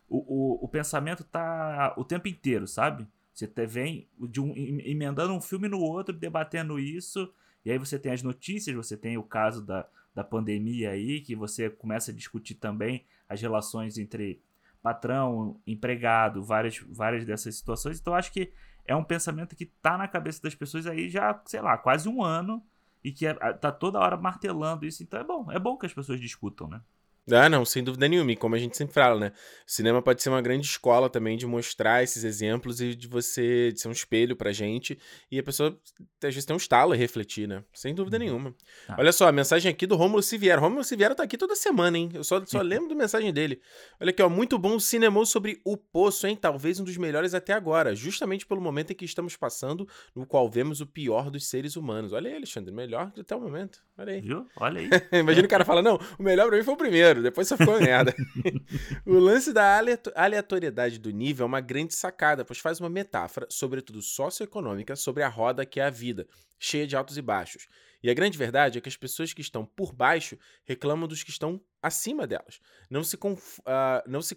[0.07, 3.07] o, o, o, pensamento tá o tempo inteiro, sabe?
[3.33, 7.31] Você te, vem de um, emendando um filme no outro, debatendo isso,
[7.63, 11.35] e aí você tem as notícias, você tem o caso da, da pandemia aí, que
[11.35, 14.41] você começa a discutir também as relações entre
[14.81, 17.99] patrão, empregado, várias, várias dessas situações.
[17.99, 18.51] Então acho que
[18.89, 22.23] é um pensamento que tá na cabeça das pessoas aí já, sei lá, quase um
[22.23, 22.65] ano
[23.03, 25.03] e que é, tá toda hora martelando isso.
[25.03, 26.81] Então é bom, é bom que as pessoas discutam, né?
[27.35, 28.31] Ah, não, sem dúvida nenhuma.
[28.31, 29.31] E como a gente sempre fala, né?
[29.67, 33.71] O cinema pode ser uma grande escola também de mostrar esses exemplos e de você
[33.71, 34.97] de ser um espelho pra gente.
[35.31, 35.77] E a pessoa,
[36.23, 37.63] às vezes, tem um estalo a refletir, né?
[37.73, 38.23] Sem dúvida uhum.
[38.23, 38.55] nenhuma.
[38.87, 38.95] Ah.
[38.99, 40.61] Olha só, a mensagem aqui do Rômulo Siviero.
[40.61, 42.09] Rômulo Siviero tá aqui toda semana, hein?
[42.13, 43.61] Eu só, só lembro da mensagem dele.
[43.99, 44.29] Olha aqui, ó.
[44.29, 46.35] Muito bom o cinema sobre O Poço, hein?
[46.35, 47.95] Talvez um dos melhores até agora.
[47.95, 52.13] Justamente pelo momento em que estamos passando, no qual vemos o pior dos seres humanos.
[52.13, 52.73] Olha aí, Alexandre.
[52.73, 53.79] Melhor até o momento.
[53.97, 54.21] Olha aí.
[54.21, 54.47] Viu?
[54.57, 54.89] Olha aí.
[55.19, 57.79] Imagina o cara fala, não, o melhor pra mim foi o primeiro depois só ficou
[57.81, 58.15] merda.
[59.05, 59.81] o lance da
[60.15, 65.27] aleatoriedade do nível é uma grande sacada, pois faz uma metáfora, sobretudo socioeconômica, sobre a
[65.27, 66.27] roda que é a vida,
[66.59, 67.67] cheia de altos e baixos.
[68.01, 71.31] E a grande verdade é que as pessoas que estão por baixo reclamam dos que
[71.31, 72.59] estão acima delas.
[72.89, 73.39] Não se, uh,
[74.07, 74.35] não se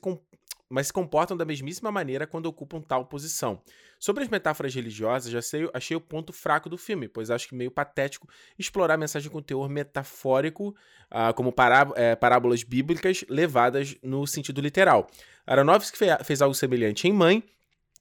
[0.68, 3.62] mas se comportam da mesmíssima maneira quando ocupam tal posição.
[4.02, 7.54] Sobre as metáforas religiosas, já sei, achei o ponto fraco do filme, pois acho que
[7.54, 8.28] meio patético
[8.58, 10.70] explorar mensagem com teor metafórico,
[11.08, 15.08] uh, como pará é, parábolas bíblicas levadas no sentido literal.
[15.46, 17.44] Aronofsky fez algo semelhante em Mãe,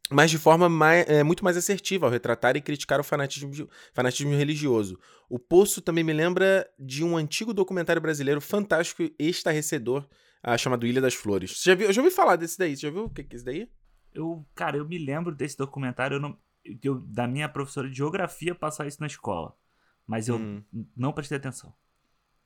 [0.10, 4.36] mas de forma mais, é, muito mais assertiva ao retratar e criticar o fanatismo, fanatismo
[4.36, 5.00] religioso.
[5.30, 10.08] O Poço também me lembra de um antigo documentário brasileiro fantástico e estarrecedor
[10.42, 11.60] ah, chamado Ilha das Flores.
[11.60, 12.76] Você já viu, eu já ouvi falar desse daí.
[12.76, 13.70] Você já viu o que é esse daí?
[14.14, 16.38] Eu, cara, eu me lembro desse documentário eu não,
[16.84, 19.56] eu, da minha professora de geografia passar isso na escola.
[20.06, 20.64] Mas eu hum.
[20.96, 21.74] não prestei atenção.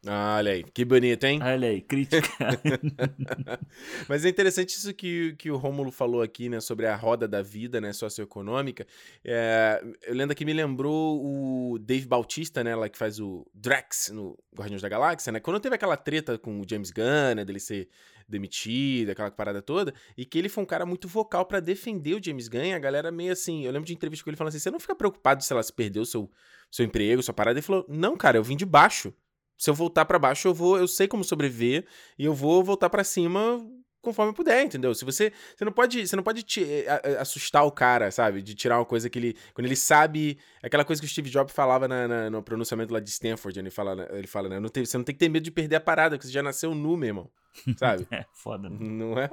[0.07, 1.39] Ah, olha aí, que bonito, hein?
[1.41, 2.21] Olha aí, crítica.
[4.07, 7.41] Mas é interessante isso que, que o Rômulo falou aqui, né, sobre a roda da
[7.41, 8.85] vida, né, socioeconômica.
[9.23, 14.11] É, eu lembro que me lembrou o Dave Bautista, né, lá que faz o Drax
[14.13, 15.39] no Guardiões da Galáxia, né?
[15.39, 17.89] Quando teve aquela treta com o James Gunn, né, dele ser
[18.27, 22.23] demitido, aquela parada toda, e que ele foi um cara muito vocal para defender o
[22.23, 24.71] James Gunn, a galera meio assim, eu lembro de entrevista com ele falando assim, você
[24.71, 26.29] não fica preocupado, sei lá, se perdeu seu,
[26.71, 27.59] seu emprego, sua parada?
[27.59, 29.13] Ele falou, não, cara, eu vim de baixo
[29.57, 31.85] se eu voltar para baixo, eu vou, eu sei como sobreviver
[32.19, 33.65] e eu vou voltar para cima
[34.05, 34.93] conforme puder, entendeu?
[34.93, 38.41] Se você, você não pode, você não pode te, a, a, assustar o cara, sabe?
[38.41, 41.53] De tirar uma coisa que ele, quando ele sabe, aquela coisa que o Steve Jobs
[41.53, 44.59] falava na, na, no pronunciamento lá de Stanford, ele fala, né, ele fala, né?
[44.59, 46.43] Não tem, você não tem que ter medo de perder a parada, porque você já
[46.43, 47.29] nasceu nu, meu irmão,
[47.77, 48.07] sabe?
[48.11, 48.69] é, foda.
[48.69, 48.77] Né?
[48.79, 49.27] Não é?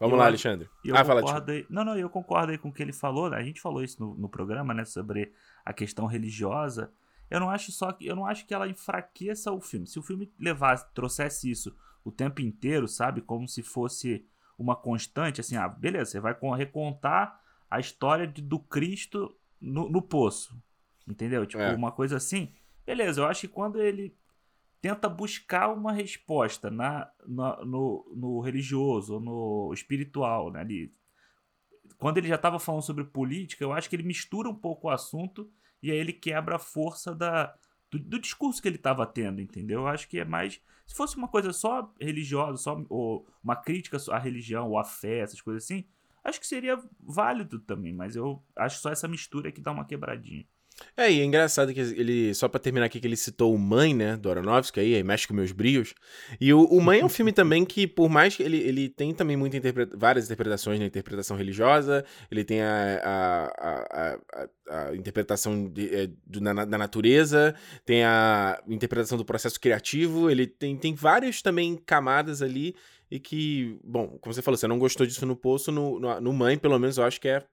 [0.00, 0.68] Vamos eu, lá, Alexandre.
[0.84, 3.42] Eu ah, fala, aí, Não, não, eu concordo aí com o que ele falou, a
[3.42, 5.32] gente falou isso no, no programa, né, sobre
[5.64, 6.92] a questão religiosa,
[7.30, 9.86] eu não acho só que eu não acho que ela enfraqueça o filme.
[9.86, 11.74] Se o filme levasse, trouxesse isso
[12.04, 14.26] o tempo inteiro, sabe, como se fosse
[14.58, 17.40] uma constante, assim, ah, beleza, você vai recontar
[17.70, 20.56] a história de, do Cristo no, no poço,
[21.08, 21.44] entendeu?
[21.46, 21.74] Tipo, é.
[21.74, 22.52] uma coisa assim.
[22.86, 24.16] Beleza, eu acho que quando ele
[24.80, 30.92] tenta buscar uma resposta na, na no, no religioso, no espiritual, né, ali,
[31.96, 34.90] quando ele já tava falando sobre política, eu acho que ele mistura um pouco o
[34.90, 35.50] assunto
[35.82, 37.54] e aí ele quebra a força da,
[37.94, 39.80] do, do discurso que ele tava tendo, entendeu?
[39.80, 40.60] Eu acho que é mais.
[40.86, 45.20] Se fosse uma coisa só religiosa, só ou uma crítica à religião ou à fé,
[45.20, 45.84] essas coisas assim,
[46.22, 50.46] acho que seria válido também, mas eu acho só essa mistura que dá uma quebradinha.
[50.96, 53.94] É, e é engraçado que ele, só pra terminar aqui, que ele citou o Mãe,
[53.94, 55.94] né, do Aronofsky, aí, aí mexe com meus brios.
[56.40, 59.14] E o, o Mãe é um filme também que, por mais que ele, ele tem
[59.14, 64.18] também muita interpreta várias interpretações na interpretação religiosa, ele tem a, a, a,
[64.68, 67.54] a, a interpretação de, é, do, na, da natureza,
[67.84, 72.74] tem a interpretação do processo criativo, ele tem, tem várias também camadas ali
[73.10, 76.32] e que, bom, como você falou, você não gostou disso no Poço, no, no, no
[76.32, 77.44] Mãe, pelo menos, eu acho que é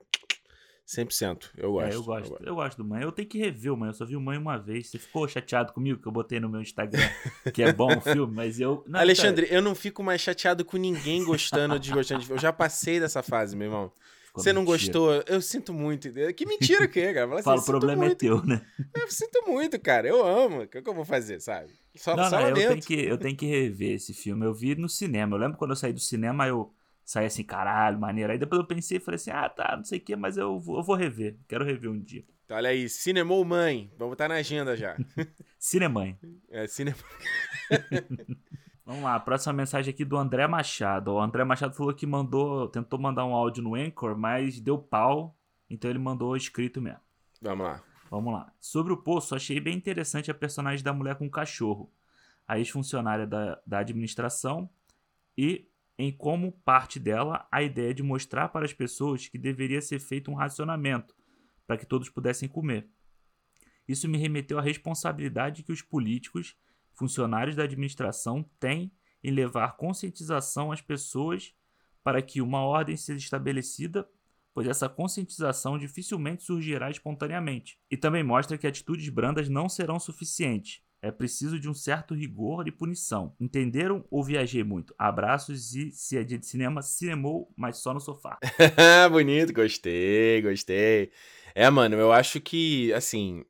[0.88, 1.52] 100%.
[1.58, 1.92] Eu gosto.
[1.92, 2.38] É, eu gosto.
[2.44, 3.04] Eu gosto do Mãe.
[3.04, 3.90] Eu tenho que rever o Mãe.
[3.90, 4.90] Eu só vi o Mãe uma vez.
[4.90, 7.02] Você ficou chateado comigo que eu botei no meu Instagram
[7.54, 8.84] que é bom o filme, mas eu.
[8.88, 9.58] Não, Alexandre, cara...
[9.58, 13.24] eu não fico mais chateado com ninguém gostando ou desgostando de Eu já passei dessa
[13.24, 13.92] fase, meu irmão.
[14.32, 15.12] Ficou Você não gostou?
[15.28, 16.10] Eu sinto muito.
[16.36, 17.28] Que mentira que é, cara.
[17.28, 18.26] Fala, assim, Fala, o problema é muito.
[18.26, 18.66] é teu, né?
[18.96, 20.08] Eu sinto muito, cara.
[20.08, 20.62] Eu amo.
[20.62, 21.70] O que, que eu vou fazer, sabe?
[21.98, 24.46] Só, não, só não, eu tenho, que, eu tenho que rever esse filme.
[24.46, 25.36] Eu vi no cinema.
[25.36, 26.72] Eu lembro quando eu saí do cinema, eu
[27.12, 28.32] saí assim, caralho, maneiro.
[28.32, 30.58] Aí depois eu pensei e falei assim, ah, tá, não sei o que, mas eu
[30.58, 31.38] vou, eu vou rever.
[31.46, 32.24] Quero rever um dia.
[32.46, 33.92] Então, olha aí, Cinemou Mãe.
[33.98, 34.96] Vamos estar na agenda já.
[35.60, 36.18] Cinemãe.
[36.50, 36.96] É, Cine...
[38.86, 41.12] Vamos lá, próxima mensagem aqui do André Machado.
[41.12, 45.38] O André Machado falou que mandou, tentou mandar um áudio no Anchor, mas deu pau,
[45.70, 47.02] então ele mandou escrito mesmo.
[47.42, 47.84] Vamos lá.
[48.10, 48.54] Vamos lá.
[48.58, 51.92] Sobre o poço, achei bem interessante a personagem da mulher com cachorro,
[52.48, 54.70] a ex-funcionária da, da administração
[55.38, 60.00] e em como parte dela a ideia de mostrar para as pessoas que deveria ser
[60.00, 61.16] feito um racionamento
[61.68, 62.90] para que todos pudessem comer.
[63.88, 66.56] Isso me remeteu à responsabilidade que os políticos,
[66.94, 68.92] funcionários da administração têm
[69.24, 71.54] em levar conscientização às pessoas
[72.04, 74.08] para que uma ordem seja estabelecida,
[74.54, 77.80] pois essa conscientização dificilmente surgirá espontaneamente.
[77.90, 82.68] E também mostra que atitudes brandas não serão suficientes é preciso de um certo rigor
[82.68, 83.36] e punição.
[83.40, 84.94] Entenderam ou viajei muito?
[84.98, 88.38] Abraços e se é dia de cinema, cinemou, mas só no sofá.
[89.12, 91.12] Bonito, gostei, gostei.
[91.56, 93.44] É, mano, eu acho que, assim,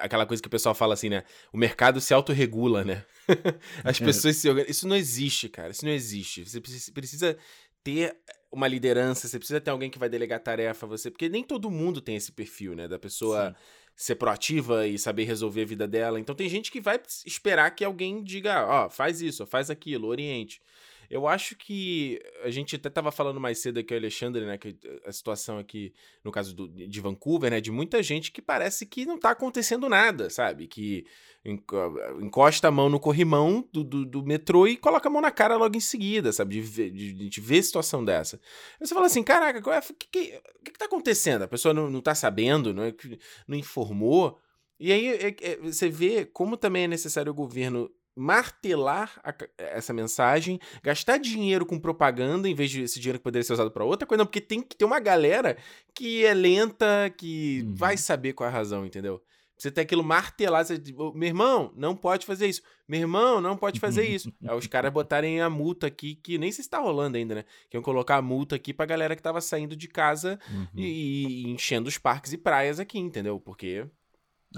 [0.00, 1.22] aquela coisa que o pessoal fala assim, né?
[1.52, 3.04] O mercado se autorregula, né?
[3.84, 4.04] As é.
[4.04, 4.70] pessoas se organizam.
[4.70, 5.70] Isso não existe, cara.
[5.70, 6.44] Isso não existe.
[6.44, 6.60] Você
[6.90, 7.38] precisa
[7.84, 8.16] ter
[8.50, 11.70] uma liderança, você precisa ter alguém que vai delegar tarefa a você, porque nem todo
[11.70, 12.88] mundo tem esse perfil, né?
[12.88, 13.50] Da pessoa.
[13.50, 16.18] Sim ser proativa e saber resolver a vida dela.
[16.18, 20.08] Então tem gente que vai esperar que alguém diga, ó, oh, faz isso, faz aquilo,
[20.08, 20.60] oriente.
[21.10, 24.58] Eu acho que a gente até estava falando mais cedo aqui, o Alexandre, né?
[24.58, 25.92] Que a situação aqui,
[26.22, 27.60] no caso do, de Vancouver, né?
[27.60, 30.66] De muita gente que parece que não está acontecendo nada, sabe?
[30.66, 31.06] Que
[32.20, 35.56] encosta a mão no corrimão do, do, do, metrô e coloca a mão na cara
[35.56, 36.62] logo em seguida, sabe?
[36.62, 38.40] De, de, de, de ver situação dessa.
[38.80, 41.42] Aí você fala assim, caraca, o é, que, que, que, que tá acontecendo?
[41.42, 42.94] A pessoa não, não tá sabendo, não, é,
[43.46, 44.38] não informou.
[44.80, 49.92] E aí é, é, você vê como também é necessário o governo martelar a, essa
[49.92, 53.84] mensagem, gastar dinheiro com propaganda em vez de esse dinheiro que poderia ser usado para
[53.84, 55.56] outra coisa, não, porque tem que ter uma galera
[55.94, 57.74] que é lenta, que uhum.
[57.74, 59.22] vai saber qual é a razão, entendeu?
[59.56, 60.82] Você tem aquilo martelado, você,
[61.14, 62.60] meu irmão, não pode fazer isso.
[62.88, 64.32] Meu irmão, não pode fazer isso.
[64.42, 67.44] Aí os caras botarem a multa aqui, que nem se está rolando ainda, né?
[67.70, 70.66] Que iam colocar a multa aqui pra galera que tava saindo de casa uhum.
[70.74, 73.38] e, e, enchendo os parques e praias aqui, entendeu?
[73.38, 73.86] Porque.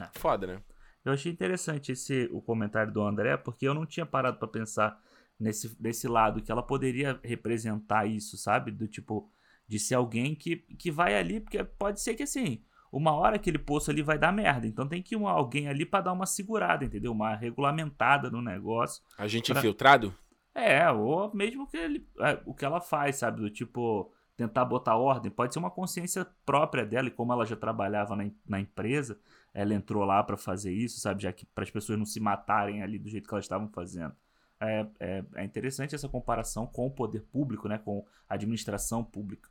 [0.01, 0.09] É.
[0.15, 0.63] Foda, né?
[1.07, 5.01] Eu achei interessante esse o comentário do André, porque eu não tinha parado para pensar
[5.39, 8.73] nesse, nesse lado, que ela poderia representar isso, sabe?
[8.73, 9.31] Do tipo,
[9.69, 13.59] de ser alguém que, que vai ali, porque pode ser que assim uma hora aquele
[13.59, 14.67] poço ali vai dar merda.
[14.67, 17.13] Então tem que ir alguém ali para dar uma segurada, entendeu?
[17.13, 19.03] Uma regulamentada no negócio.
[19.19, 19.61] A gente pra...
[19.61, 20.15] infiltrado?
[20.55, 23.43] É, ou mesmo que ele, é, o que ela faz, sabe?
[23.43, 25.30] Do tipo, tentar botar ordem.
[25.30, 29.18] Pode ser uma consciência própria dela, e como ela já trabalhava na, na empresa,
[29.55, 31.22] ela entrou lá para fazer isso, sabe?
[31.22, 34.14] Já que para as pessoas não se matarem ali do jeito que elas estavam fazendo.
[34.61, 37.78] É, é, é interessante essa comparação com o poder público, né?
[37.78, 39.49] Com a administração pública.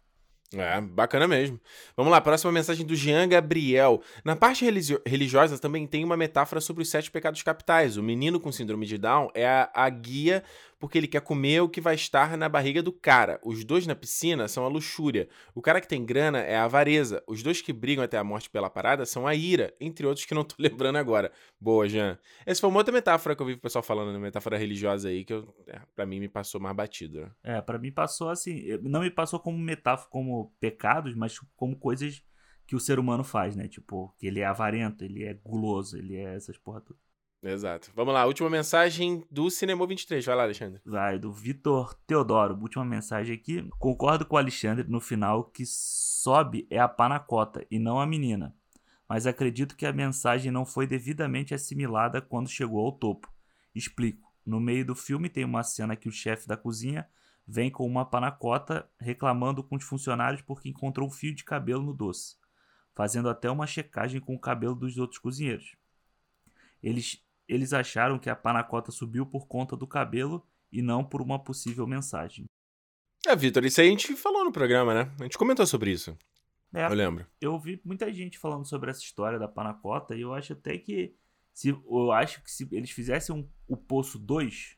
[0.53, 1.59] É, bacana mesmo.
[1.97, 4.01] Vamos lá, próxima mensagem do Jean Gabriel.
[4.23, 4.63] Na parte
[5.05, 7.97] religiosa também tem uma metáfora sobre os sete pecados capitais.
[7.97, 10.43] O menino com síndrome de Down é a, a guia
[10.85, 13.39] porque ele quer comer o que vai estar na barriga do cara.
[13.43, 15.27] Os dois na piscina são a luxúria.
[15.55, 17.23] O cara que tem grana é a avareza.
[17.25, 20.35] Os dois que brigam até a morte pela parada são a ira, entre outros que
[20.35, 21.31] não tô lembrando agora.
[21.59, 22.19] Boa, Jean.
[22.45, 24.19] Essa foi uma outra metáfora que eu vi o pessoal falando, né?
[24.19, 27.21] metáfora religiosa aí, que é, pra mim me passou mais batido.
[27.21, 27.31] Né?
[27.41, 32.21] É, pra mim passou assim, não me passou como metáfora, como pecados, mas como coisas
[32.67, 33.67] que o ser humano faz, né?
[33.67, 37.04] Tipo, que ele é avarento, ele é guloso, ele é essas porra todas.
[37.45, 37.91] Exato.
[37.95, 40.25] Vamos lá, última mensagem do Cinema 23.
[40.25, 40.81] Vai lá, Alexandre.
[40.83, 42.57] Vai, do Vitor Teodoro.
[42.59, 43.69] Última mensagem aqui.
[43.77, 48.55] Concordo com o Alexandre no final que sobe é a panacota e não a menina.
[49.07, 53.31] Mas acredito que a mensagem não foi devidamente assimilada quando chegou ao topo.
[53.75, 54.33] Explico.
[54.43, 57.07] No meio do filme tem uma cena que o chefe da cozinha
[57.47, 61.93] vem com uma panacota reclamando com os funcionários porque encontrou um fio de cabelo no
[61.93, 62.37] doce,
[62.95, 65.75] fazendo até uma checagem com o cabelo dos outros cozinheiros.
[66.81, 71.37] Eles eles acharam que a panacota subiu por conta do cabelo e não por uma
[71.43, 72.45] possível mensagem.
[73.27, 75.11] É, Vitor, isso aí a gente falou no programa, né?
[75.19, 76.15] A gente comentou sobre isso.
[76.73, 77.25] É, Eu lembro.
[77.39, 81.15] eu ouvi muita gente falando sobre essa história da panacota e eu acho até que
[81.53, 84.77] se eu acho que se eles fizessem um, o Poço 2,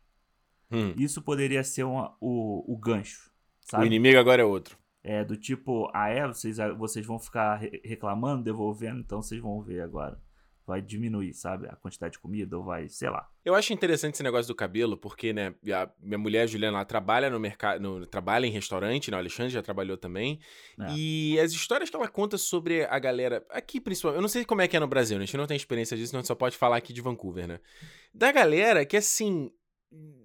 [0.69, 0.93] Hum.
[0.97, 3.31] isso poderia ser uma- o, o gancho,
[3.65, 3.85] O sabe?
[3.87, 4.77] inimigo agora é outro.
[5.03, 9.61] É do tipo, ah é, vocês, vocês vão ficar re- reclamando, devolvendo, então vocês vão
[9.61, 10.21] ver agora.
[10.67, 11.65] Vai diminuir, sabe?
[11.67, 13.29] A quantidade de comida ou vai, sei lá.
[13.45, 16.85] Eu acho interessante esse negócio do cabelo, porque, né, a minha mulher, a Juliana, ela
[16.85, 20.41] trabalha no mercado, trabalha em restaurante, né, o Alexandre já trabalhou também.
[20.77, 20.93] É.
[20.93, 24.61] E as histórias que ela conta sobre a galera, aqui principalmente, eu não sei como
[24.61, 26.35] é que é no Brasil, né, a gente não tem experiência disso, a gente só
[26.35, 27.61] pode falar aqui de Vancouver, né.
[28.13, 29.49] Da galera que, assim,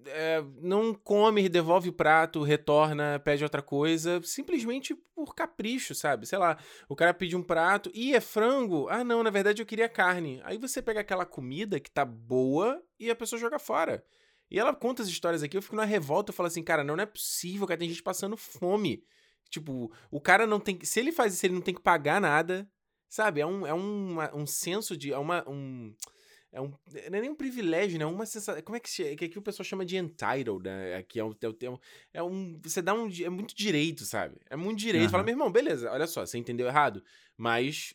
[0.07, 6.25] é, não come, devolve o prato, retorna, pede outra coisa, simplesmente por capricho, sabe?
[6.25, 6.57] Sei lá,
[6.89, 8.87] o cara pede um prato, e é frango?
[8.89, 10.41] Ah, não, na verdade eu queria carne.
[10.43, 14.03] Aí você pega aquela comida que tá boa e a pessoa joga fora.
[14.51, 16.95] E ela conta as histórias aqui, eu fico na revolta, eu falo assim, cara, não,
[16.95, 19.03] não é possível, cara, tem gente passando fome.
[19.49, 20.79] Tipo, o cara não tem.
[20.83, 22.67] Se ele faz isso, ele não tem que pagar nada.
[23.07, 23.39] Sabe?
[23.41, 25.13] É um, é uma- um senso de.
[25.13, 25.47] É uma.
[25.47, 25.93] Um,
[26.53, 28.03] é um, não é nem um privilégio, né?
[28.03, 28.61] É uma sensação.
[28.61, 30.95] Como é que, se- que aqui o pessoal chama de entitled, né?
[30.95, 31.79] Aqui é um, é um-
[32.13, 32.59] é um.
[32.63, 33.09] Você dá um.
[33.21, 34.35] É muito direito, sabe?
[34.49, 35.03] É muito direito.
[35.05, 35.11] Aham.
[35.11, 37.03] Fala, meu irmão, beleza, olha só, você entendeu errado.
[37.37, 37.93] Mas.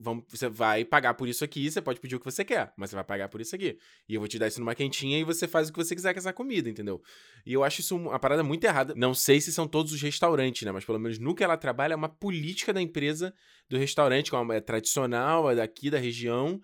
[0.00, 2.88] Vamos, você vai pagar por isso aqui, você pode pedir o que você quer, mas
[2.90, 3.76] você vai pagar por isso aqui.
[4.08, 6.12] E eu vou te dar isso numa quentinha e você faz o que você quiser
[6.14, 7.02] com essa comida, entendeu?
[7.44, 8.94] E eu acho isso uma parada muito errada.
[8.96, 10.70] Não sei se são todos os restaurantes, né?
[10.70, 13.34] Mas pelo menos no que ela trabalha é uma política da empresa
[13.68, 16.60] do restaurante, que é é tradicional, é daqui da região,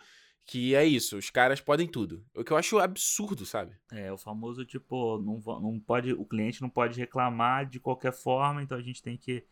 [0.46, 2.24] que é isso, os caras podem tudo.
[2.34, 3.72] O que eu acho absurdo, sabe?
[3.90, 8.62] É, o famoso tipo, não, não pode, o cliente não pode reclamar de qualquer forma,
[8.62, 9.44] então a gente tem que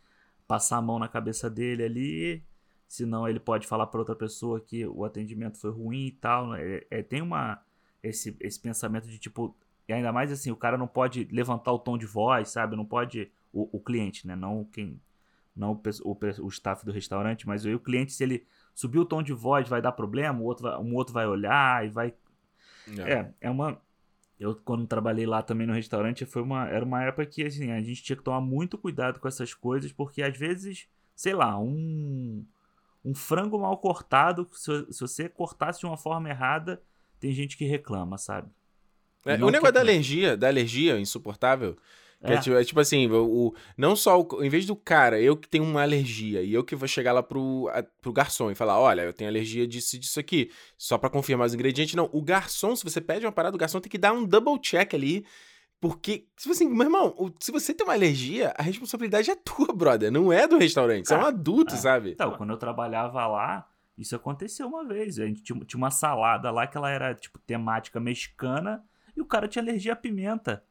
[0.46, 2.44] passar a mão na cabeça dele ali,
[2.86, 6.54] senão ele pode falar para outra pessoa que o atendimento foi ruim e tal.
[6.54, 7.62] É, é, tem uma
[8.02, 9.56] esse, esse pensamento de tipo,
[9.88, 12.76] e ainda mais assim, o cara não pode levantar o tom de voz, sabe?
[12.76, 14.36] Não pode o, o cliente, né?
[14.36, 15.00] Não quem
[15.54, 19.04] não o, o, o staff do restaurante, mas aí o cliente se ele subir o
[19.04, 22.14] tom de voz vai dar problema, o outro vai, um outro vai olhar e vai
[23.06, 23.80] é, é uma.
[24.38, 27.80] Eu, quando trabalhei lá também no restaurante, foi uma, era uma época que assim, a
[27.80, 32.44] gente tinha que tomar muito cuidado com essas coisas, porque às vezes, sei lá, um,
[33.04, 36.82] um frango mal cortado, se, se você cortasse de uma forma errada,
[37.20, 38.50] tem gente que reclama, sabe?
[39.24, 41.76] É, o negócio da alergia, da alergia insuportável,
[42.22, 42.34] é.
[42.34, 42.38] É.
[42.40, 45.64] tipo, é tipo assim, o, não só o, em vez do cara, eu que tenho
[45.64, 49.02] uma alergia, e eu que vou chegar lá pro, a- pro garçom e falar, olha,
[49.02, 52.74] eu tenho alergia disso e disso aqui, só pra confirmar os ingredientes, não, o garçom,
[52.76, 55.24] se você pede uma parada, o garçom tem que dar um double check ali,
[55.80, 60.12] porque, tipo assim, meu irmão, se você tem uma alergia, a responsabilidade é tua, brother,
[60.12, 61.76] não é do restaurante, você é um Ah, adulto, é.
[61.76, 62.12] sabe?
[62.12, 63.66] Então, quando eu trabalhava lá,
[63.98, 65.18] isso aconteceu uma vez.
[65.18, 68.82] A gente tinha, tinha uma salada lá que ela era, tipo, temática mexicana
[69.16, 70.64] e o cara tinha alergia à pimenta.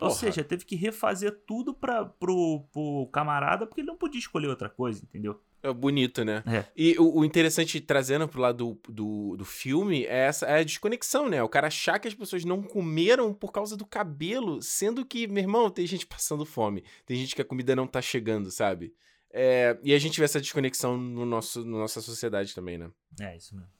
[0.00, 0.20] Ou Porra.
[0.20, 4.70] seja, teve que refazer tudo pra, pro, pro camarada porque ele não podia escolher outra
[4.70, 5.40] coisa, entendeu?
[5.62, 6.42] É bonito, né?
[6.46, 6.64] É.
[6.74, 10.64] E o, o interessante, trazendo pro lado do, do, do filme, é essa é a
[10.64, 11.42] desconexão, né?
[11.42, 15.42] O cara achar que as pessoas não comeram por causa do cabelo, sendo que, meu
[15.42, 16.82] irmão, tem gente passando fome.
[17.04, 18.94] Tem gente que a comida não tá chegando, sabe?
[19.32, 22.90] É, e a gente vê essa desconexão no nosso, na nossa sociedade também, né?
[23.20, 23.79] É, isso mesmo.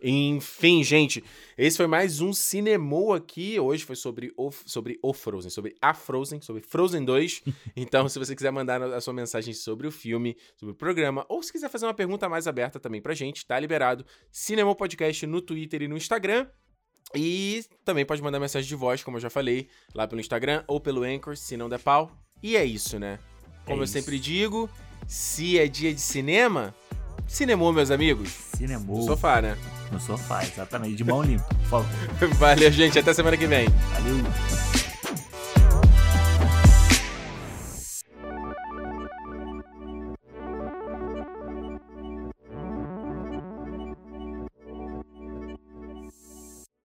[0.00, 1.24] Enfim, gente,
[1.56, 3.58] esse foi mais um Cinemou aqui.
[3.58, 7.42] Hoje foi sobre o, sobre o Frozen, sobre a Frozen, sobre Frozen 2.
[7.76, 11.42] Então, se você quiser mandar a sua mensagem sobre o filme, sobre o programa, ou
[11.42, 14.04] se quiser fazer uma pergunta mais aberta também pra gente, tá liberado.
[14.30, 16.46] Cinemou Podcast no Twitter e no Instagram.
[17.14, 20.78] E também pode mandar mensagem de voz, como eu já falei, lá pelo Instagram ou
[20.80, 22.12] pelo Anchor, se não der pau.
[22.42, 23.18] E é isso, né?
[23.64, 23.94] Como É eu isso.
[23.94, 24.68] sempre digo,
[25.06, 26.74] se é dia de cinema,
[27.26, 28.30] cinemou, meus amigos.
[28.56, 29.56] Cinemou No sofá, né?
[29.90, 30.96] no sofá, exatamente.
[30.96, 31.88] De mão limpa, por favor.
[32.38, 32.98] Valeu, gente.
[32.98, 33.68] Até semana que vem.
[33.94, 34.77] Valeu.